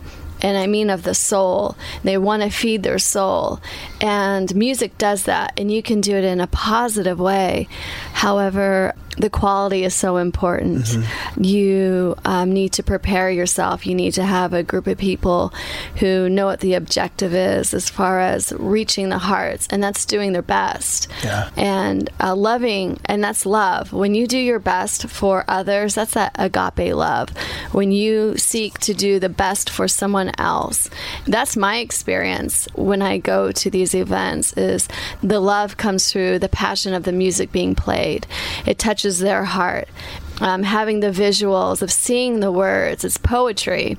and 0.44 0.58
I 0.58 0.66
mean 0.66 0.90
of 0.90 1.04
the 1.04 1.14
soul. 1.14 1.74
They 2.02 2.18
want 2.18 2.42
to 2.42 2.50
feed 2.50 2.82
their 2.82 2.98
soul. 2.98 3.60
And 3.98 4.54
music 4.54 4.98
does 4.98 5.24
that, 5.24 5.58
and 5.58 5.72
you 5.72 5.82
can 5.82 6.02
do 6.02 6.14
it 6.14 6.22
in 6.22 6.38
a 6.38 6.46
positive 6.46 7.18
way. 7.18 7.66
However, 8.12 8.94
the 9.16 9.30
quality 9.30 9.84
is 9.84 9.94
so 9.94 10.16
important. 10.16 10.84
Mm-hmm. 10.84 11.44
You 11.44 12.16
um, 12.24 12.52
need 12.52 12.72
to 12.74 12.82
prepare 12.82 13.30
yourself. 13.30 13.86
You 13.86 13.94
need 13.94 14.12
to 14.14 14.24
have 14.24 14.52
a 14.52 14.62
group 14.62 14.86
of 14.86 14.98
people 14.98 15.52
who 15.96 16.28
know 16.28 16.46
what 16.46 16.60
the 16.60 16.74
objective 16.74 17.34
is 17.34 17.74
as 17.74 17.88
far 17.88 18.20
as 18.20 18.52
reaching 18.52 19.08
the 19.08 19.18
hearts, 19.18 19.66
and 19.70 19.82
that's 19.82 20.04
doing 20.04 20.32
their 20.32 20.42
best. 20.42 21.08
Yeah. 21.22 21.50
And 21.56 22.10
uh, 22.20 22.34
loving, 22.34 23.00
and 23.06 23.22
that's 23.22 23.46
love. 23.46 23.92
When 23.92 24.14
you 24.14 24.26
do 24.26 24.38
your 24.38 24.58
best 24.58 25.08
for 25.08 25.44
others, 25.48 25.94
that's 25.94 26.14
that 26.14 26.34
agape 26.38 26.94
love. 26.94 27.30
When 27.72 27.92
you 27.92 28.36
seek 28.36 28.78
to 28.80 28.94
do 28.94 29.18
the 29.18 29.28
best 29.28 29.70
for 29.70 29.88
someone 29.88 30.32
else, 30.38 30.90
that's 31.26 31.56
my 31.56 31.78
experience 31.78 32.66
when 32.74 33.02
I 33.02 33.18
go 33.18 33.52
to 33.52 33.70
these 33.70 33.94
events. 33.94 34.52
Is 34.54 34.88
the 35.22 35.40
love 35.40 35.76
comes 35.76 36.10
through 36.10 36.38
the 36.38 36.48
passion 36.48 36.94
of 36.94 37.04
the 37.04 37.12
music 37.12 37.52
being 37.52 37.74
played. 37.74 38.26
It 38.66 38.78
touches 38.78 39.03
touches 39.04 39.18
their 39.18 39.44
heart. 39.44 39.88
Um, 40.40 40.62
having 40.62 41.00
the 41.00 41.10
visuals 41.10 41.82
of 41.82 41.92
seeing 41.92 42.40
the 42.40 42.50
words, 42.50 43.04
it's 43.04 43.18
poetry. 43.18 43.98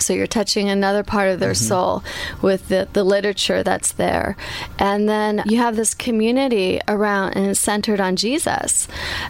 So 0.00 0.12
you're 0.12 0.26
touching 0.26 0.68
another 0.68 1.04
part 1.04 1.28
of 1.28 1.38
their 1.38 1.52
mm-hmm. 1.52 1.68
soul 1.68 2.04
with 2.42 2.68
the, 2.68 2.88
the 2.94 3.04
literature 3.04 3.62
that's 3.62 3.92
there. 3.92 4.36
And 4.78 5.08
then 5.08 5.42
you 5.46 5.58
have 5.58 5.76
this 5.76 5.94
community 5.94 6.80
around 6.88 7.34
and 7.34 7.46
it's 7.46 7.60
centered 7.60 8.00
on 8.00 8.16
Jesus. 8.16 8.88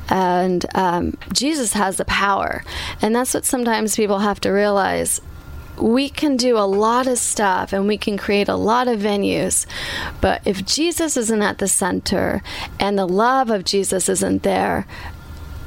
And 0.09 0.65
um, 0.75 1.19
Jesus 1.33 1.75
has 1.75 1.97
the 1.97 2.07
power. 2.07 2.65
And 3.03 3.15
that's 3.15 3.35
what 3.35 3.45
sometimes 3.45 3.97
people 3.97 4.21
have 4.21 4.41
to 4.41 4.51
realize 4.51 5.21
we 5.77 6.09
can 6.09 6.37
do 6.37 6.57
a 6.57 6.67
lot 6.67 7.07
of 7.07 7.19
stuff 7.19 7.73
and 7.73 7.87
we 7.87 7.99
can 7.99 8.17
create 8.17 8.49
a 8.49 8.57
lot 8.57 8.89
of 8.89 9.01
venues, 9.01 9.67
but 10.21 10.41
if 10.45 10.65
Jesus 10.65 11.17
isn't 11.17 11.43
at 11.43 11.59
the 11.59 11.69
center 11.69 12.43
and 12.79 12.99
the 12.99 13.09
love 13.09 13.51
of 13.51 13.65
Jesus 13.65 14.09
isn't 14.09 14.43
there, 14.43 14.87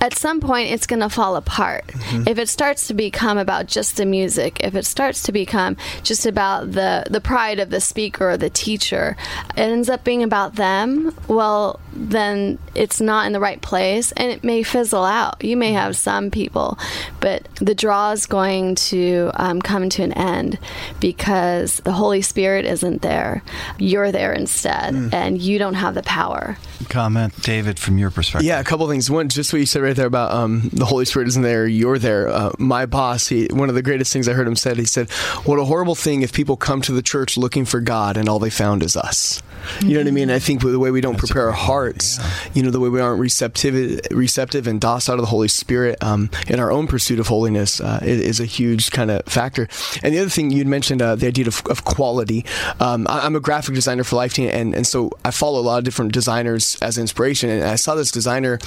at 0.02 0.18
some 0.18 0.40
point 0.40 0.72
it's 0.72 0.88
going 0.88 1.00
to 1.00 1.10
fall 1.10 1.36
apart. 1.36 1.88
Mm-hmm. 1.88 2.28
If 2.28 2.38
it 2.38 2.50
starts 2.50 2.88
to 2.88 2.94
become 2.94 3.38
about 3.38 3.68
just 3.68 3.98
the 3.98 4.06
music, 4.06 4.60
if 4.62 4.76
it 4.76 4.86
starts 4.86 5.24
to 5.24 5.32
become 5.32 5.78
just 6.04 6.26
about 6.26 6.72
the 6.72 7.06
the 7.10 7.22
pride 7.22 7.60
of 7.60 7.70
the 7.70 7.82
speaker 7.82 8.32
or 8.32 8.38
the 8.38 8.50
teacher, 8.50 9.18
it 9.56 9.62
ends 9.62 9.90
up 9.90 10.04
being 10.04 10.24
about 10.24 10.56
them. 10.56 11.16
Well, 11.28 11.80
then 11.94 12.60
it's 12.76 13.02
not 13.02 13.26
in 13.26 13.34
the 13.34 13.40
right 13.40 13.62
place 13.62 14.12
and 14.14 14.32
it 14.32 14.44
may 14.44 14.64
fizzle 14.64 15.04
out. 15.04 15.44
You 15.44 15.58
may 15.58 15.74
have 15.74 15.96
some 15.96 16.30
people, 16.30 16.78
but 17.20 17.48
the 17.56 17.76
draw 17.76 18.12
is 18.12 18.26
going 18.26 18.76
to 18.76 19.32
um, 19.36 19.62
come 19.62 19.90
to 19.90 20.04
an 20.04 20.14
end 20.14 20.60
because 21.00 21.78
the 21.78 21.92
Holy 21.92 22.22
Spirit 22.22 22.66
isn't 22.66 23.02
there. 23.02 23.44
You're 23.80 24.12
there 24.12 24.34
instead, 24.34 24.94
mm. 24.94 25.14
and 25.14 25.42
you 25.42 25.58
don't 25.58 25.74
have 25.74 25.96
the 25.96 26.04
power. 26.04 26.58
Comment, 26.90 27.34
David, 27.42 27.80
from 27.80 27.98
your 27.98 28.12
perspective. 28.12 28.46
Yeah, 28.46 28.60
a 28.60 28.64
couple 28.64 28.88
things. 28.88 29.10
One, 29.10 29.30
just 29.30 29.52
what 29.52 29.60
you 29.60 29.66
said 29.66 29.82
right 29.82 29.96
there 29.96 30.06
about 30.06 30.32
um, 30.32 30.70
the 30.74 30.86
Holy 30.86 31.06
Spirit 31.06 31.28
isn't 31.30 31.42
there, 31.42 31.68
you're 31.68 32.00
there. 32.00 32.30
Uh, 32.30 32.52
my 32.58 32.86
boss, 32.86 33.28
he, 33.28 33.48
one 33.48 33.70
of 33.70 33.76
the 33.76 33.82
greatest 33.82 34.14
things 34.14 34.28
I 34.28 34.34
heard 34.34 34.48
him 34.48 34.56
said, 34.56 34.78
he 34.78 34.86
said, 34.86 35.10
"What 35.46 35.60
a 35.60 35.66
horrible 35.66 35.96
thing 35.96 36.22
if 36.22 36.34
people 36.34 36.58
come 36.58 36.82
to 36.84 36.92
the 36.92 37.02
church 37.02 37.38
looking 37.38 37.66
for 37.66 37.80
God 37.80 38.18
and 38.18 38.30
all 38.30 38.40
they 38.40 38.50
found 38.50 38.84
is 38.84 38.96
us." 38.96 39.42
You 39.82 39.94
know 39.94 40.00
what 40.00 40.08
I 40.08 40.12
mean? 40.12 40.32
I 40.32 40.40
think 40.40 40.62
the 40.62 40.80
way 40.80 40.92
we 40.92 41.02
don't 41.02 41.14
That's 41.14 41.26
prepare 41.26 41.48
our 41.48 41.54
hearts, 41.54 42.18
yeah. 42.18 42.32
you 42.54 42.64
know, 42.64 42.72
the 42.72 42.80
way 42.80 42.90
we 42.90 43.02
aren't 43.02 43.20
receptive, 43.20 44.00
receptive 44.12 44.68
and 44.68 44.80
docile 44.80 45.18
to 45.18 45.22
the 45.22 45.28
Holy 45.28 45.48
Spirit 45.48 46.02
um, 46.02 46.30
in 46.48 46.60
our 46.60 46.72
own 46.72 46.88
pursuit 46.88 47.20
of 47.20 47.28
holiness 47.28 47.82
uh, 47.82 48.00
is, 48.02 48.40
a 48.40 48.46
huge 48.46 48.92
kind 48.92 49.10
of 49.10 49.26
factor. 49.26 49.68
And 50.04 50.14
the 50.14 50.20
other 50.20 50.30
thing 50.30 50.52
you'd 50.52 50.68
mentioned, 50.68 51.02
uh, 51.02 51.16
the 51.16 51.28
idea 51.28 51.48
of, 51.48 51.66
of 51.70 51.84
quality. 51.84 52.46
Um, 52.80 53.08
I, 53.10 53.26
am 53.26 53.36
a 53.36 53.40
graphic 53.40 53.74
designer 53.74 54.04
for 54.04 54.16
Life 54.16 54.34
Teen, 54.34 54.50
and, 54.50 54.76
and 54.76 54.86
so 54.86 55.12
I 55.26 55.32
follow 55.32 55.60
a 55.60 55.64
lot 55.64 55.80
of 55.80 55.84
different 55.84 56.14
designers 56.14 56.67
as 56.76 56.98
inspiration. 56.98 57.50
And 57.50 57.64
I 57.64 57.76
saw 57.76 57.96
this 57.96 58.12
designer 58.12 58.60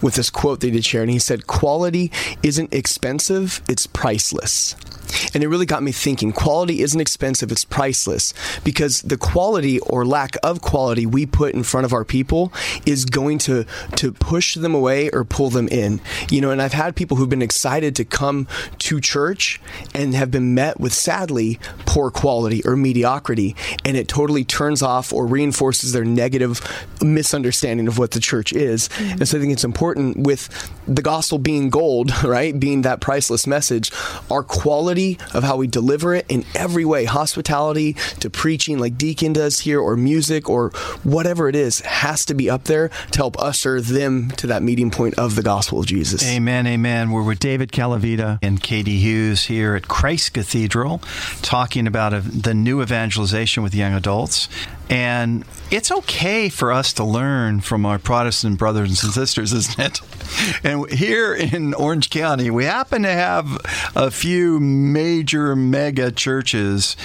with 0.00 0.14
this 0.14 0.30
quote 0.30 0.60
they 0.60 0.70
did 0.70 0.84
share, 0.84 1.02
and 1.02 1.10
he 1.10 1.18
said, 1.18 1.46
"Quality 1.46 2.10
isn't 2.42 2.72
expensive; 2.72 3.60
it's 3.68 3.86
priceless." 3.86 4.74
And 5.34 5.42
it 5.42 5.48
really 5.48 5.66
got 5.66 5.82
me 5.82 5.92
thinking 5.92 6.32
quality 6.32 6.80
isn't 6.80 7.00
expensive, 7.00 7.52
it's 7.52 7.64
priceless 7.64 8.34
because 8.64 9.02
the 9.02 9.16
quality 9.16 9.78
or 9.80 10.04
lack 10.04 10.36
of 10.42 10.60
quality 10.60 11.06
we 11.06 11.26
put 11.26 11.54
in 11.54 11.62
front 11.62 11.84
of 11.84 11.92
our 11.92 12.04
people 12.04 12.52
is 12.86 13.04
going 13.04 13.38
to, 13.38 13.64
to 13.96 14.12
push 14.12 14.54
them 14.54 14.74
away 14.74 15.10
or 15.10 15.24
pull 15.24 15.50
them 15.50 15.68
in. 15.68 16.00
You 16.30 16.40
know, 16.40 16.50
and 16.50 16.62
I've 16.62 16.72
had 16.72 16.96
people 16.96 17.16
who've 17.16 17.28
been 17.28 17.42
excited 17.42 17.96
to 17.96 18.04
come 18.04 18.46
to 18.78 19.00
church 19.00 19.60
and 19.94 20.14
have 20.14 20.30
been 20.30 20.54
met 20.54 20.80
with 20.80 20.92
sadly 20.92 21.58
poor 21.86 22.10
quality 22.10 22.62
or 22.64 22.76
mediocrity. 22.76 23.56
And 23.84 23.96
it 23.96 24.08
totally 24.08 24.44
turns 24.44 24.82
off 24.82 25.12
or 25.12 25.26
reinforces 25.26 25.92
their 25.92 26.04
negative 26.04 26.60
misunderstanding 27.02 27.88
of 27.88 27.98
what 27.98 28.12
the 28.12 28.20
church 28.20 28.52
is. 28.52 28.88
Mm-hmm. 28.88 29.12
And 29.12 29.28
so 29.28 29.38
I 29.38 29.40
think 29.40 29.52
it's 29.52 29.64
important 29.64 30.18
with 30.18 30.70
the 30.86 31.02
gospel 31.02 31.38
being 31.38 31.70
gold, 31.70 32.12
right? 32.24 32.58
Being 32.58 32.82
that 32.82 33.00
priceless 33.00 33.46
message, 33.46 33.90
our 34.30 34.42
quality 34.42 35.01
of 35.34 35.42
how 35.42 35.56
we 35.56 35.66
deliver 35.66 36.14
it 36.14 36.26
in 36.28 36.44
every 36.54 36.84
way, 36.84 37.04
hospitality 37.04 37.94
to 38.20 38.30
preaching 38.30 38.78
like 38.78 38.96
Deacon 38.96 39.32
does 39.32 39.60
here, 39.60 39.80
or 39.80 39.96
music, 39.96 40.48
or 40.48 40.70
whatever 41.02 41.48
it 41.48 41.56
is, 41.56 41.80
has 41.80 42.24
to 42.26 42.34
be 42.34 42.48
up 42.48 42.64
there 42.64 42.88
to 43.10 43.18
help 43.18 43.38
usher 43.40 43.80
them 43.80 44.30
to 44.32 44.46
that 44.46 44.62
meeting 44.62 44.90
point 44.90 45.18
of 45.18 45.34
the 45.34 45.42
gospel 45.42 45.80
of 45.80 45.86
Jesus. 45.86 46.24
Amen, 46.26 46.66
amen. 46.66 47.10
We're 47.10 47.22
with 47.22 47.38
David 47.38 47.72
Calavita 47.72 48.38
and 48.42 48.62
Katie 48.62 48.98
Hughes 48.98 49.44
here 49.44 49.74
at 49.74 49.88
Christ 49.88 50.34
Cathedral 50.34 51.00
talking 51.42 51.86
about 51.86 52.12
the 52.24 52.54
new 52.54 52.82
evangelization 52.82 53.62
with 53.62 53.74
young 53.74 53.94
adults. 53.94 54.48
And 54.90 55.44
it's 55.70 55.90
okay 55.90 56.50
for 56.50 56.70
us 56.70 56.92
to 56.94 57.04
learn 57.04 57.60
from 57.62 57.86
our 57.86 57.98
Protestant 57.98 58.58
brothers 58.58 59.02
and 59.02 59.12
sisters, 59.12 59.52
isn't 59.52 59.78
it? 59.78 60.00
And 60.64 60.90
here 60.90 61.34
in 61.34 61.74
Orange 61.74 62.08
County, 62.08 62.50
we 62.50 62.64
happen 62.64 63.02
to 63.02 63.12
have 63.12 63.58
a 63.94 64.10
few 64.10 64.58
major 64.60 65.54
mega 65.54 66.10
churches, 66.10 66.96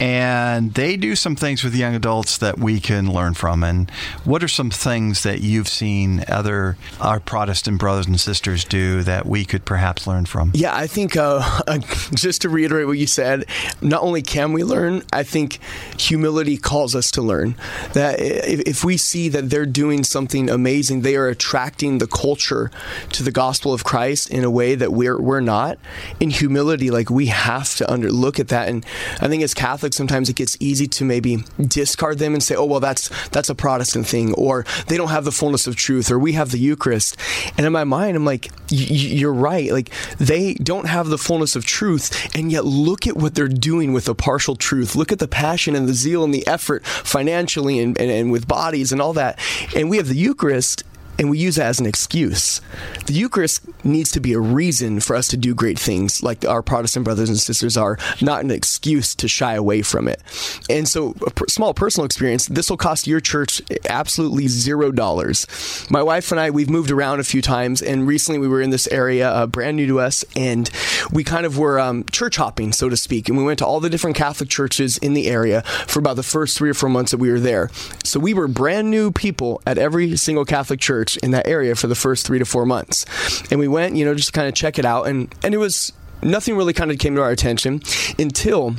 and 0.00 0.74
they 0.74 0.96
do 0.96 1.14
some 1.14 1.36
things 1.36 1.62
with 1.62 1.74
young 1.74 1.94
adults 1.94 2.38
that 2.38 2.58
we 2.58 2.80
can 2.80 3.12
learn 3.12 3.34
from. 3.34 3.62
And 3.62 3.88
what 4.24 4.42
are 4.42 4.48
some 4.48 4.70
things 4.70 5.22
that 5.22 5.42
you've 5.42 5.68
seen 5.68 6.24
other 6.26 6.76
our 7.00 7.20
Protestant 7.20 7.78
brothers 7.78 8.06
and 8.06 8.18
sisters 8.18 8.64
do 8.64 9.02
that 9.04 9.26
we 9.26 9.44
could 9.44 9.64
perhaps 9.64 10.06
learn 10.06 10.26
from? 10.26 10.50
Yeah, 10.54 10.74
I 10.74 10.86
think 10.86 11.16
uh, 11.16 11.60
just 12.14 12.42
to 12.42 12.48
reiterate 12.48 12.86
what 12.86 12.98
you 12.98 13.06
said, 13.06 13.44
not 13.80 14.02
only 14.02 14.22
can 14.22 14.52
we 14.52 14.64
learn, 14.64 15.02
I 15.12 15.22
think 15.22 15.60
humility 15.98 16.56
calls 16.56 16.94
us 16.96 17.10
to 17.12 17.21
learn. 17.22 17.54
That 17.92 18.16
if 18.20 18.84
we 18.84 18.96
see 18.96 19.28
that 19.30 19.50
they're 19.50 19.66
doing 19.66 20.04
something 20.04 20.50
amazing, 20.50 21.02
they 21.02 21.16
are 21.16 21.28
attracting 21.28 21.98
the 21.98 22.06
culture 22.06 22.70
to 23.10 23.22
the 23.22 23.32
gospel 23.32 23.72
of 23.72 23.84
Christ 23.84 24.30
in 24.30 24.44
a 24.44 24.50
way 24.50 24.74
that 24.74 24.92
we're 24.92 25.20
we're 25.20 25.40
not. 25.40 25.78
In 26.20 26.30
humility, 26.30 26.90
like 26.90 27.10
we 27.10 27.26
have 27.26 27.74
to 27.76 27.90
under 27.90 28.10
look 28.10 28.38
at 28.38 28.48
that. 28.48 28.68
And 28.68 28.84
I 29.20 29.28
think 29.28 29.42
as 29.42 29.54
Catholics, 29.54 29.96
sometimes 29.96 30.28
it 30.28 30.36
gets 30.36 30.56
easy 30.60 30.86
to 30.88 31.04
maybe 31.04 31.44
discard 31.60 32.18
them 32.18 32.34
and 32.34 32.42
say, 32.42 32.54
"Oh, 32.54 32.64
well, 32.64 32.80
that's 32.80 33.10
that's 33.28 33.48
a 33.48 33.54
Protestant 33.54 34.06
thing," 34.06 34.34
or 34.34 34.64
they 34.88 34.96
don't 34.96 35.10
have 35.10 35.24
the 35.24 35.32
fullness 35.32 35.66
of 35.66 35.76
truth, 35.76 36.10
or 36.10 36.18
we 36.18 36.32
have 36.32 36.50
the 36.50 36.58
Eucharist. 36.58 37.16
And 37.56 37.66
in 37.66 37.72
my 37.72 37.84
mind, 37.84 38.16
I'm 38.16 38.24
like, 38.24 38.50
"You're 38.68 39.32
right. 39.32 39.72
Like 39.72 39.90
they 40.18 40.54
don't 40.54 40.86
have 40.86 41.08
the 41.08 41.18
fullness 41.18 41.56
of 41.56 41.64
truth, 41.64 42.30
and 42.34 42.50
yet 42.50 42.64
look 42.64 43.06
at 43.06 43.16
what 43.16 43.34
they're 43.34 43.48
doing 43.48 43.92
with 43.92 44.06
the 44.06 44.14
partial 44.14 44.56
truth. 44.56 44.94
Look 44.96 45.12
at 45.12 45.18
the 45.18 45.28
passion 45.28 45.74
and 45.74 45.88
the 45.88 45.94
zeal 45.94 46.24
and 46.24 46.34
the 46.34 46.46
effort 46.46 46.84
financially 47.12 47.78
and, 47.78 47.98
and, 47.98 48.10
and 48.10 48.32
with 48.32 48.48
bodies 48.48 48.90
and 48.90 49.00
all 49.00 49.12
that. 49.12 49.38
And 49.76 49.90
we 49.90 49.98
have 49.98 50.08
the 50.08 50.16
Eucharist, 50.16 50.82
and 51.22 51.30
we 51.30 51.38
use 51.38 51.54
that 51.54 51.66
as 51.66 51.78
an 51.78 51.86
excuse. 51.86 52.60
The 53.06 53.12
Eucharist 53.12 53.62
needs 53.84 54.10
to 54.10 54.20
be 54.20 54.32
a 54.32 54.40
reason 54.40 54.98
for 54.98 55.14
us 55.14 55.28
to 55.28 55.36
do 55.36 55.54
great 55.54 55.78
things, 55.78 56.20
like 56.20 56.44
our 56.44 56.62
Protestant 56.62 57.04
brothers 57.04 57.28
and 57.28 57.38
sisters 57.38 57.76
are, 57.76 57.96
not 58.20 58.42
an 58.42 58.50
excuse 58.50 59.14
to 59.14 59.28
shy 59.28 59.54
away 59.54 59.82
from 59.82 60.08
it. 60.08 60.20
And 60.68 60.88
so, 60.88 61.14
a 61.24 61.48
small 61.48 61.74
personal 61.74 62.04
experience 62.04 62.46
this 62.46 62.68
will 62.68 62.76
cost 62.76 63.06
your 63.06 63.20
church 63.20 63.62
absolutely 63.88 64.48
zero 64.48 64.90
dollars. 64.90 65.46
My 65.88 66.02
wife 66.02 66.32
and 66.32 66.40
I, 66.40 66.50
we've 66.50 66.68
moved 66.68 66.90
around 66.90 67.20
a 67.20 67.24
few 67.24 67.40
times, 67.40 67.82
and 67.82 68.04
recently 68.04 68.40
we 68.40 68.48
were 68.48 68.60
in 68.60 68.70
this 68.70 68.88
area, 68.88 69.30
uh, 69.30 69.46
brand 69.46 69.76
new 69.76 69.86
to 69.86 70.00
us, 70.00 70.24
and 70.34 70.68
we 71.12 71.22
kind 71.22 71.46
of 71.46 71.56
were 71.56 71.78
um, 71.78 72.04
church 72.10 72.36
hopping, 72.36 72.72
so 72.72 72.88
to 72.88 72.96
speak. 72.96 73.28
And 73.28 73.38
we 73.38 73.44
went 73.44 73.60
to 73.60 73.66
all 73.66 73.78
the 73.78 73.90
different 73.90 74.16
Catholic 74.16 74.48
churches 74.48 74.98
in 74.98 75.14
the 75.14 75.28
area 75.28 75.62
for 75.86 76.00
about 76.00 76.16
the 76.16 76.24
first 76.24 76.58
three 76.58 76.70
or 76.70 76.74
four 76.74 76.88
months 76.88 77.12
that 77.12 77.18
we 77.18 77.30
were 77.30 77.40
there. 77.40 77.70
So 78.02 78.18
we 78.18 78.34
were 78.34 78.48
brand 78.48 78.90
new 78.90 79.12
people 79.12 79.62
at 79.64 79.78
every 79.78 80.16
single 80.16 80.44
Catholic 80.44 80.80
church 80.80 81.11
church 81.12 81.22
in 81.22 81.30
that 81.32 81.46
area 81.46 81.74
for 81.74 81.86
the 81.86 81.94
first 81.94 82.26
three 82.26 82.38
to 82.38 82.44
four 82.44 82.66
months. 82.66 83.04
And 83.50 83.60
we 83.60 83.68
went, 83.68 83.96
you 83.96 84.04
know, 84.04 84.14
just 84.14 84.28
to 84.28 84.32
kind 84.32 84.48
of 84.48 84.54
check 84.54 84.78
it 84.78 84.84
out. 84.84 85.06
And, 85.06 85.32
and 85.42 85.54
it 85.54 85.58
was 85.58 85.92
nothing 86.22 86.56
really 86.56 86.72
kind 86.72 86.90
of 86.90 86.98
came 86.98 87.14
to 87.16 87.22
our 87.22 87.30
attention 87.30 87.82
until 88.18 88.76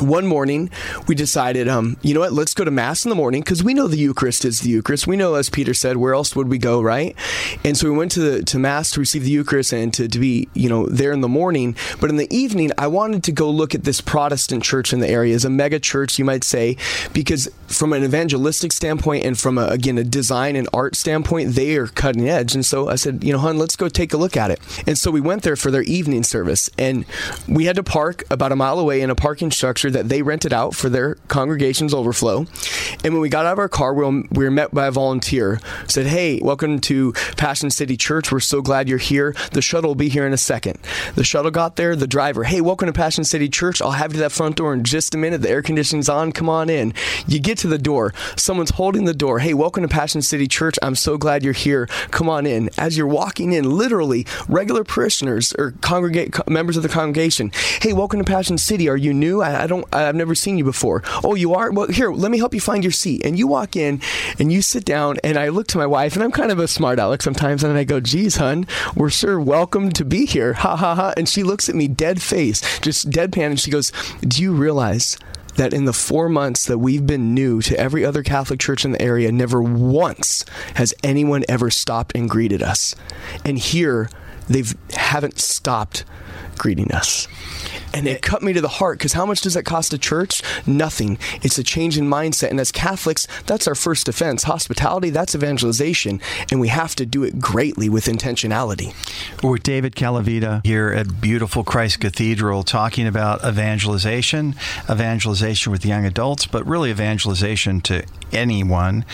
one 0.00 0.26
morning 0.26 0.70
we 1.06 1.14
decided 1.14 1.68
um, 1.68 1.96
you 2.02 2.14
know 2.14 2.20
what 2.20 2.32
let's 2.32 2.54
go 2.54 2.64
to 2.64 2.70
mass 2.70 3.04
in 3.04 3.08
the 3.08 3.14
morning 3.14 3.40
because 3.40 3.62
we 3.62 3.74
know 3.74 3.86
the 3.86 3.96
eucharist 3.96 4.44
is 4.44 4.60
the 4.60 4.70
eucharist. 4.70 5.06
We 5.06 5.16
know 5.16 5.34
as 5.34 5.50
peter 5.50 5.74
said 5.74 5.96
where 5.96 6.14
else 6.14 6.34
would 6.36 6.48
we 6.48 6.58
go 6.58 6.80
right? 6.80 7.16
And 7.64 7.76
so 7.76 7.90
we 7.90 7.96
went 7.96 8.12
to 8.12 8.20
the 8.20 8.42
to 8.44 8.58
mass 8.58 8.90
to 8.92 9.00
receive 9.00 9.24
the 9.24 9.30
eucharist 9.30 9.72
and 9.72 9.92
to, 9.94 10.08
to 10.08 10.18
be 10.18 10.48
you 10.54 10.68
know 10.68 10.86
there 10.86 11.12
in 11.12 11.20
the 11.20 11.28
morning. 11.28 11.76
But 12.00 12.10
in 12.10 12.16
the 12.16 12.32
evening 12.34 12.72
i 12.78 12.86
wanted 12.86 13.24
to 13.24 13.32
go 13.32 13.50
look 13.50 13.74
at 13.74 13.84
this 13.84 14.00
protestant 14.00 14.62
church 14.62 14.92
in 14.92 15.00
the 15.00 15.08
area. 15.08 15.34
As 15.34 15.44
a 15.44 15.50
mega 15.50 15.78
church 15.78 16.18
you 16.18 16.24
might 16.24 16.44
say 16.44 16.76
because 17.12 17.50
from 17.66 17.92
an 17.92 18.04
evangelistic 18.04 18.72
standpoint 18.72 19.24
and 19.24 19.38
from 19.38 19.58
a, 19.58 19.66
again 19.66 19.98
a 19.98 20.04
design 20.04 20.56
and 20.56 20.68
art 20.72 20.96
standpoint 20.96 21.54
they 21.54 21.76
are 21.76 21.86
cutting 21.86 22.28
edge. 22.28 22.54
And 22.54 22.64
so 22.64 22.88
i 22.88 22.94
said 22.94 23.24
you 23.24 23.32
know 23.32 23.38
hun 23.38 23.58
let's 23.58 23.76
go 23.76 23.88
take 23.88 24.12
a 24.12 24.16
look 24.16 24.36
at 24.36 24.50
it. 24.50 24.60
And 24.86 24.96
so 24.96 25.10
we 25.10 25.20
went 25.20 25.42
there 25.42 25.56
for 25.56 25.70
their 25.70 25.82
evening 25.82 26.22
service. 26.22 26.70
And 26.78 27.04
we 27.48 27.64
had 27.64 27.76
to 27.76 27.82
park 27.82 28.24
about 28.30 28.52
a 28.52 28.56
mile 28.56 28.78
away 28.78 29.00
in 29.00 29.10
a 29.10 29.14
parking 29.14 29.50
structure 29.50 29.87
that 29.90 30.08
they 30.08 30.22
rented 30.22 30.52
out 30.52 30.74
for 30.74 30.88
their 30.88 31.16
congregation's 31.28 31.94
overflow. 31.94 32.46
And 33.04 33.12
when 33.12 33.20
we 33.20 33.28
got 33.28 33.46
out 33.46 33.52
of 33.52 33.58
our 33.58 33.68
car, 33.68 33.94
we 33.94 34.24
were 34.30 34.50
met 34.50 34.72
by 34.72 34.86
a 34.86 34.90
volunteer. 34.90 35.60
Said, 35.86 36.06
"Hey, 36.06 36.40
welcome 36.42 36.80
to 36.80 37.12
Passion 37.36 37.70
City 37.70 37.96
Church. 37.96 38.32
We're 38.32 38.40
so 38.40 38.62
glad 38.62 38.88
you're 38.88 38.98
here. 38.98 39.34
The 39.52 39.62
shuttle 39.62 39.90
will 39.90 39.94
be 39.94 40.08
here 40.08 40.26
in 40.26 40.32
a 40.32 40.38
second. 40.38 40.78
The 41.14 41.24
shuttle 41.24 41.50
got 41.50 41.76
there. 41.76 41.94
The 41.94 42.06
driver, 42.06 42.44
"Hey, 42.44 42.60
welcome 42.60 42.86
to 42.86 42.92
Passion 42.92 43.24
City 43.24 43.48
Church. 43.48 43.80
I'll 43.80 43.92
have 43.92 44.12
you 44.12 44.18
to 44.18 44.20
that 44.20 44.32
front 44.32 44.56
door 44.56 44.72
in 44.74 44.84
just 44.84 45.14
a 45.14 45.18
minute. 45.18 45.42
The 45.42 45.50
air 45.50 45.62
conditioning's 45.62 46.08
on. 46.08 46.32
Come 46.32 46.48
on 46.48 46.70
in." 46.70 46.94
You 47.26 47.38
get 47.38 47.58
to 47.58 47.68
the 47.68 47.78
door. 47.78 48.14
Someone's 48.36 48.70
holding 48.70 49.04
the 49.04 49.14
door. 49.14 49.38
"Hey, 49.40 49.54
welcome 49.54 49.82
to 49.82 49.88
Passion 49.88 50.22
City 50.22 50.48
Church. 50.48 50.76
I'm 50.82 50.94
so 50.94 51.16
glad 51.16 51.44
you're 51.44 51.52
here. 51.52 51.88
Come 52.10 52.28
on 52.28 52.46
in." 52.46 52.70
As 52.78 52.96
you're 52.96 53.06
walking 53.06 53.52
in, 53.52 53.76
literally 53.76 54.26
regular 54.48 54.84
parishioners 54.84 55.54
or 55.58 55.74
congregate 55.80 56.34
members 56.48 56.76
of 56.76 56.82
the 56.82 56.88
congregation, 56.88 57.52
"Hey, 57.80 57.92
welcome 57.92 58.18
to 58.18 58.24
Passion 58.24 58.58
City. 58.58 58.88
Are 58.88 58.96
you 58.96 59.12
new? 59.12 59.42
I, 59.42 59.64
I 59.64 59.66
don't 59.66 59.77
don't, 59.80 59.94
I've 59.94 60.14
never 60.14 60.34
seen 60.34 60.58
you 60.58 60.64
before. 60.64 61.02
Oh, 61.24 61.34
you 61.34 61.54
are? 61.54 61.70
Well, 61.70 61.88
here, 61.88 62.10
let 62.12 62.30
me 62.30 62.38
help 62.38 62.54
you 62.54 62.60
find 62.60 62.84
your 62.84 62.92
seat. 62.92 63.24
And 63.24 63.38
you 63.38 63.46
walk 63.46 63.76
in 63.76 64.00
and 64.38 64.52
you 64.52 64.62
sit 64.62 64.84
down, 64.84 65.18
and 65.24 65.38
I 65.38 65.48
look 65.48 65.66
to 65.68 65.78
my 65.78 65.86
wife, 65.86 66.14
and 66.14 66.22
I'm 66.22 66.32
kind 66.32 66.52
of 66.52 66.58
a 66.58 66.68
smart 66.68 66.98
aleck 66.98 67.22
sometimes, 67.22 67.64
and 67.64 67.76
I 67.76 67.84
go, 67.84 68.00
geez, 68.00 68.36
hun, 68.36 68.66
we're 68.94 69.10
sure 69.10 69.40
welcome 69.40 69.90
to 69.92 70.04
be 70.04 70.26
here. 70.26 70.54
Ha 70.54 70.76
ha 70.76 70.94
ha. 70.94 71.14
And 71.16 71.28
she 71.28 71.42
looks 71.42 71.68
at 71.68 71.74
me 71.74 71.88
dead 71.88 72.22
face, 72.22 72.78
just 72.80 73.10
deadpan, 73.10 73.46
and 73.46 73.60
she 73.60 73.70
goes, 73.70 73.92
Do 74.20 74.42
you 74.42 74.52
realize 74.52 75.18
that 75.56 75.74
in 75.74 75.86
the 75.86 75.92
four 75.92 76.28
months 76.28 76.66
that 76.66 76.78
we've 76.78 77.06
been 77.06 77.34
new 77.34 77.60
to 77.62 77.78
every 77.78 78.04
other 78.04 78.22
Catholic 78.22 78.60
church 78.60 78.84
in 78.84 78.92
the 78.92 79.02
area, 79.02 79.32
never 79.32 79.60
once 79.60 80.44
has 80.74 80.94
anyone 81.02 81.44
ever 81.48 81.68
stopped 81.68 82.12
and 82.14 82.30
greeted 82.30 82.62
us. 82.62 82.94
And 83.44 83.58
here, 83.58 84.08
they 84.48 84.62
haven't 84.92 85.40
stopped 85.40 86.04
greeting 86.58 86.92
us. 86.92 87.28
And 87.94 88.06
it 88.06 88.22
cut 88.22 88.42
me 88.42 88.52
to 88.52 88.60
the 88.60 88.68
heart 88.68 88.98
because 88.98 89.14
how 89.14 89.24
much 89.24 89.40
does 89.40 89.54
that 89.54 89.64
cost 89.64 89.92
a 89.92 89.98
church? 89.98 90.42
Nothing. 90.66 91.18
It's 91.42 91.58
a 91.58 91.64
change 91.64 91.96
in 91.96 92.06
mindset. 92.08 92.50
And 92.50 92.60
as 92.60 92.70
Catholics, 92.70 93.26
that's 93.46 93.66
our 93.66 93.74
first 93.74 94.06
defense. 94.06 94.42
Hospitality, 94.42 95.10
that's 95.10 95.34
evangelization. 95.34 96.20
And 96.50 96.60
we 96.60 96.68
have 96.68 96.94
to 96.96 97.06
do 97.06 97.24
it 97.24 97.40
greatly 97.40 97.88
with 97.88 98.04
intentionality. 98.06 98.94
We're 99.42 99.56
David 99.56 99.94
Calavita 99.94 100.64
here 100.64 100.90
at 100.90 101.20
beautiful 101.20 101.64
Christ 101.64 102.00
Cathedral 102.00 102.62
talking 102.62 103.06
about 103.06 103.44
evangelization, 103.44 104.54
evangelization 104.90 105.72
with 105.72 105.86
young 105.86 106.04
adults, 106.04 106.46
but 106.46 106.66
really 106.66 106.90
evangelization 106.90 107.80
to 107.82 108.04
anyone. 108.32 109.04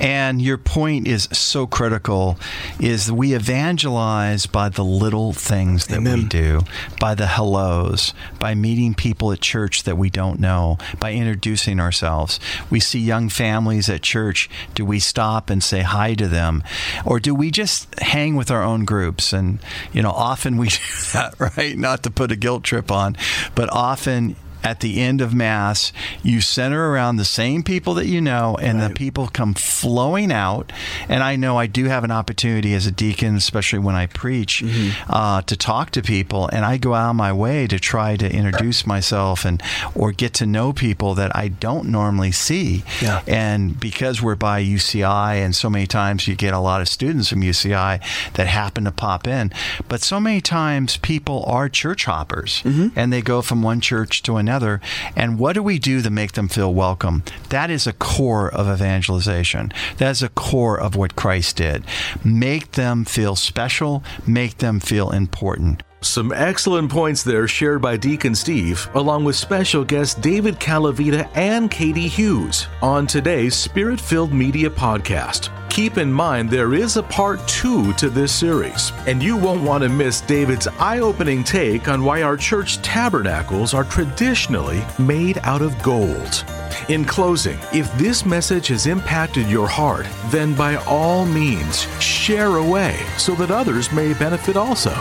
And 0.00 0.42
your 0.42 0.58
point 0.58 1.06
is 1.06 1.28
so 1.32 1.66
critical 1.66 2.38
is 2.78 3.10
we 3.10 3.34
evangelize 3.34 4.46
by 4.46 4.68
the 4.68 4.84
little 4.84 5.32
things 5.32 5.86
that 5.86 5.98
Amen. 5.98 6.18
we 6.18 6.24
do, 6.24 6.60
by 7.00 7.14
the 7.14 7.26
hellos, 7.26 8.14
by 8.38 8.54
meeting 8.54 8.94
people 8.94 9.32
at 9.32 9.40
church 9.40 9.84
that 9.84 9.98
we 9.98 10.10
don't 10.10 10.40
know, 10.40 10.78
by 10.98 11.12
introducing 11.12 11.80
ourselves. 11.80 12.38
We 12.70 12.80
see 12.80 13.00
young 13.00 13.28
families 13.28 13.88
at 13.88 14.02
church. 14.02 14.48
Do 14.74 14.84
we 14.84 14.98
stop 14.98 15.50
and 15.50 15.62
say 15.62 15.80
hi 15.80 16.14
to 16.14 16.28
them? 16.28 16.62
Or 17.04 17.20
do 17.20 17.34
we 17.34 17.50
just 17.50 17.98
hang 18.00 18.36
with 18.36 18.50
our 18.50 18.62
own 18.62 18.84
groups? 18.84 19.32
And, 19.32 19.58
you 19.92 20.02
know, 20.02 20.10
often 20.10 20.56
we 20.56 20.68
do 20.68 20.78
that, 21.12 21.34
right? 21.38 21.76
Not 21.76 22.02
to 22.04 22.10
put 22.10 22.32
a 22.32 22.36
guilt 22.36 22.64
trip 22.64 22.90
on, 22.90 23.16
but 23.54 23.70
often 23.70 24.36
at 24.62 24.80
the 24.80 25.00
end 25.00 25.20
of 25.20 25.34
Mass, 25.34 25.92
you 26.22 26.40
center 26.40 26.90
around 26.90 27.16
the 27.16 27.24
same 27.24 27.62
people 27.62 27.94
that 27.94 28.06
you 28.06 28.20
know, 28.20 28.56
and 28.60 28.78
right. 28.78 28.88
the 28.88 28.94
people 28.94 29.28
come 29.28 29.54
flowing 29.54 30.30
out. 30.30 30.72
And 31.08 31.22
I 31.22 31.36
know 31.36 31.58
I 31.58 31.66
do 31.66 31.86
have 31.86 32.04
an 32.04 32.10
opportunity 32.10 32.74
as 32.74 32.86
a 32.86 32.92
deacon, 32.92 33.36
especially 33.36 33.80
when 33.80 33.94
I 33.94 34.06
preach, 34.06 34.62
mm-hmm. 34.62 35.10
uh, 35.10 35.42
to 35.42 35.56
talk 35.56 35.90
to 35.90 36.02
people, 36.02 36.48
and 36.48 36.64
I 36.64 36.76
go 36.76 36.94
out 36.94 37.10
of 37.10 37.16
my 37.16 37.32
way 37.32 37.66
to 37.66 37.78
try 37.78 38.16
to 38.16 38.32
introduce 38.32 38.86
myself 38.86 39.44
and 39.44 39.62
or 39.94 40.12
get 40.12 40.34
to 40.34 40.46
know 40.46 40.72
people 40.72 41.14
that 41.14 41.34
I 41.34 41.48
don't 41.48 41.88
normally 41.88 42.32
see. 42.32 42.84
Yeah. 43.00 43.22
And 43.26 43.78
because 43.78 44.22
we're 44.22 44.36
by 44.36 44.62
UCI, 44.62 45.34
and 45.36 45.54
so 45.54 45.68
many 45.68 45.86
times 45.86 46.28
you 46.28 46.34
get 46.34 46.54
a 46.54 46.60
lot 46.60 46.80
of 46.80 46.88
students 46.88 47.28
from 47.28 47.40
UCI 47.40 48.00
that 48.34 48.46
happen 48.46 48.84
to 48.84 48.92
pop 48.92 49.26
in, 49.26 49.52
but 49.88 50.02
so 50.02 50.20
many 50.20 50.40
times 50.40 50.96
people 50.98 51.44
are 51.46 51.68
church 51.68 52.04
hoppers, 52.04 52.62
mm-hmm. 52.62 52.88
and 52.96 53.12
they 53.12 53.22
go 53.22 53.42
from 53.42 53.62
one 53.62 53.80
church 53.80 54.22
to 54.22 54.36
another 54.36 54.51
another. 54.52 54.82
And 55.16 55.38
what 55.38 55.54
do 55.54 55.62
we 55.62 55.78
do 55.78 56.02
to 56.02 56.10
make 56.10 56.32
them 56.32 56.46
feel 56.46 56.74
welcome? 56.74 57.22
That 57.48 57.70
is 57.70 57.86
a 57.86 57.94
core 57.94 58.52
of 58.52 58.68
evangelization. 58.68 59.72
That 59.96 60.10
is 60.10 60.22
a 60.22 60.28
core 60.28 60.78
of 60.78 60.94
what 60.94 61.16
Christ 61.16 61.56
did. 61.56 61.84
Make 62.22 62.72
them 62.72 63.06
feel 63.06 63.34
special, 63.34 64.04
make 64.26 64.58
them 64.58 64.78
feel 64.78 65.10
important. 65.10 65.82
Some 66.04 66.32
excellent 66.32 66.90
points 66.90 67.22
there 67.22 67.46
shared 67.46 67.80
by 67.80 67.96
Deacon 67.96 68.34
Steve, 68.34 68.88
along 68.94 69.22
with 69.22 69.36
special 69.36 69.84
guests 69.84 70.16
David 70.16 70.58
Calavita 70.58 71.30
and 71.36 71.70
Katie 71.70 72.08
Hughes 72.08 72.66
on 72.82 73.06
today's 73.06 73.54
Spirit 73.54 74.00
Filled 74.00 74.32
Media 74.32 74.68
podcast. 74.68 75.50
Keep 75.70 75.98
in 75.98 76.12
mind 76.12 76.50
there 76.50 76.74
is 76.74 76.96
a 76.96 77.04
part 77.04 77.46
two 77.46 77.92
to 77.94 78.10
this 78.10 78.32
series, 78.34 78.90
and 79.06 79.22
you 79.22 79.36
won't 79.36 79.62
want 79.62 79.84
to 79.84 79.88
miss 79.88 80.20
David's 80.22 80.66
eye 80.66 80.98
opening 80.98 81.44
take 81.44 81.86
on 81.86 82.02
why 82.02 82.22
our 82.22 82.36
church 82.36 82.82
tabernacles 82.82 83.72
are 83.72 83.84
traditionally 83.84 84.82
made 84.98 85.38
out 85.44 85.62
of 85.62 85.80
gold. 85.84 86.44
In 86.88 87.04
closing, 87.04 87.58
if 87.72 87.90
this 87.96 88.26
message 88.26 88.66
has 88.68 88.88
impacted 88.88 89.48
your 89.48 89.68
heart, 89.68 90.08
then 90.26 90.52
by 90.54 90.76
all 90.84 91.24
means, 91.24 91.82
share 92.02 92.56
away 92.56 92.98
so 93.18 93.36
that 93.36 93.52
others 93.52 93.92
may 93.92 94.14
benefit 94.14 94.56
also. 94.56 94.92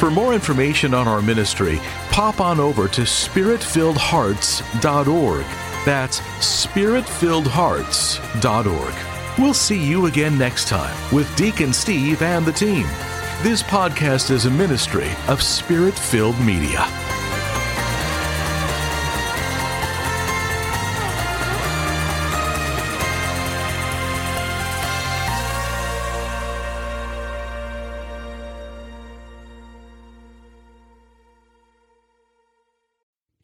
For 0.00 0.10
more 0.10 0.32
information 0.32 0.94
on 0.94 1.06
our 1.06 1.20
ministry, 1.20 1.78
pop 2.10 2.40
on 2.40 2.58
over 2.58 2.88
to 2.88 3.02
spiritfilledhearts.org. 3.02 5.44
That's 5.84 6.20
spiritfilledhearts.org. 6.20 8.94
We'll 9.38 9.52
see 9.52 9.78
you 9.78 10.06
again 10.06 10.38
next 10.38 10.68
time 10.68 10.96
with 11.14 11.36
Deacon 11.36 11.74
Steve 11.74 12.22
and 12.22 12.46
the 12.46 12.52
team. 12.52 12.86
This 13.42 13.62
podcast 13.62 14.30
is 14.30 14.46
a 14.46 14.50
ministry 14.50 15.10
of 15.28 15.42
Spirit 15.42 15.92
Filled 15.92 16.40
Media. 16.40 16.86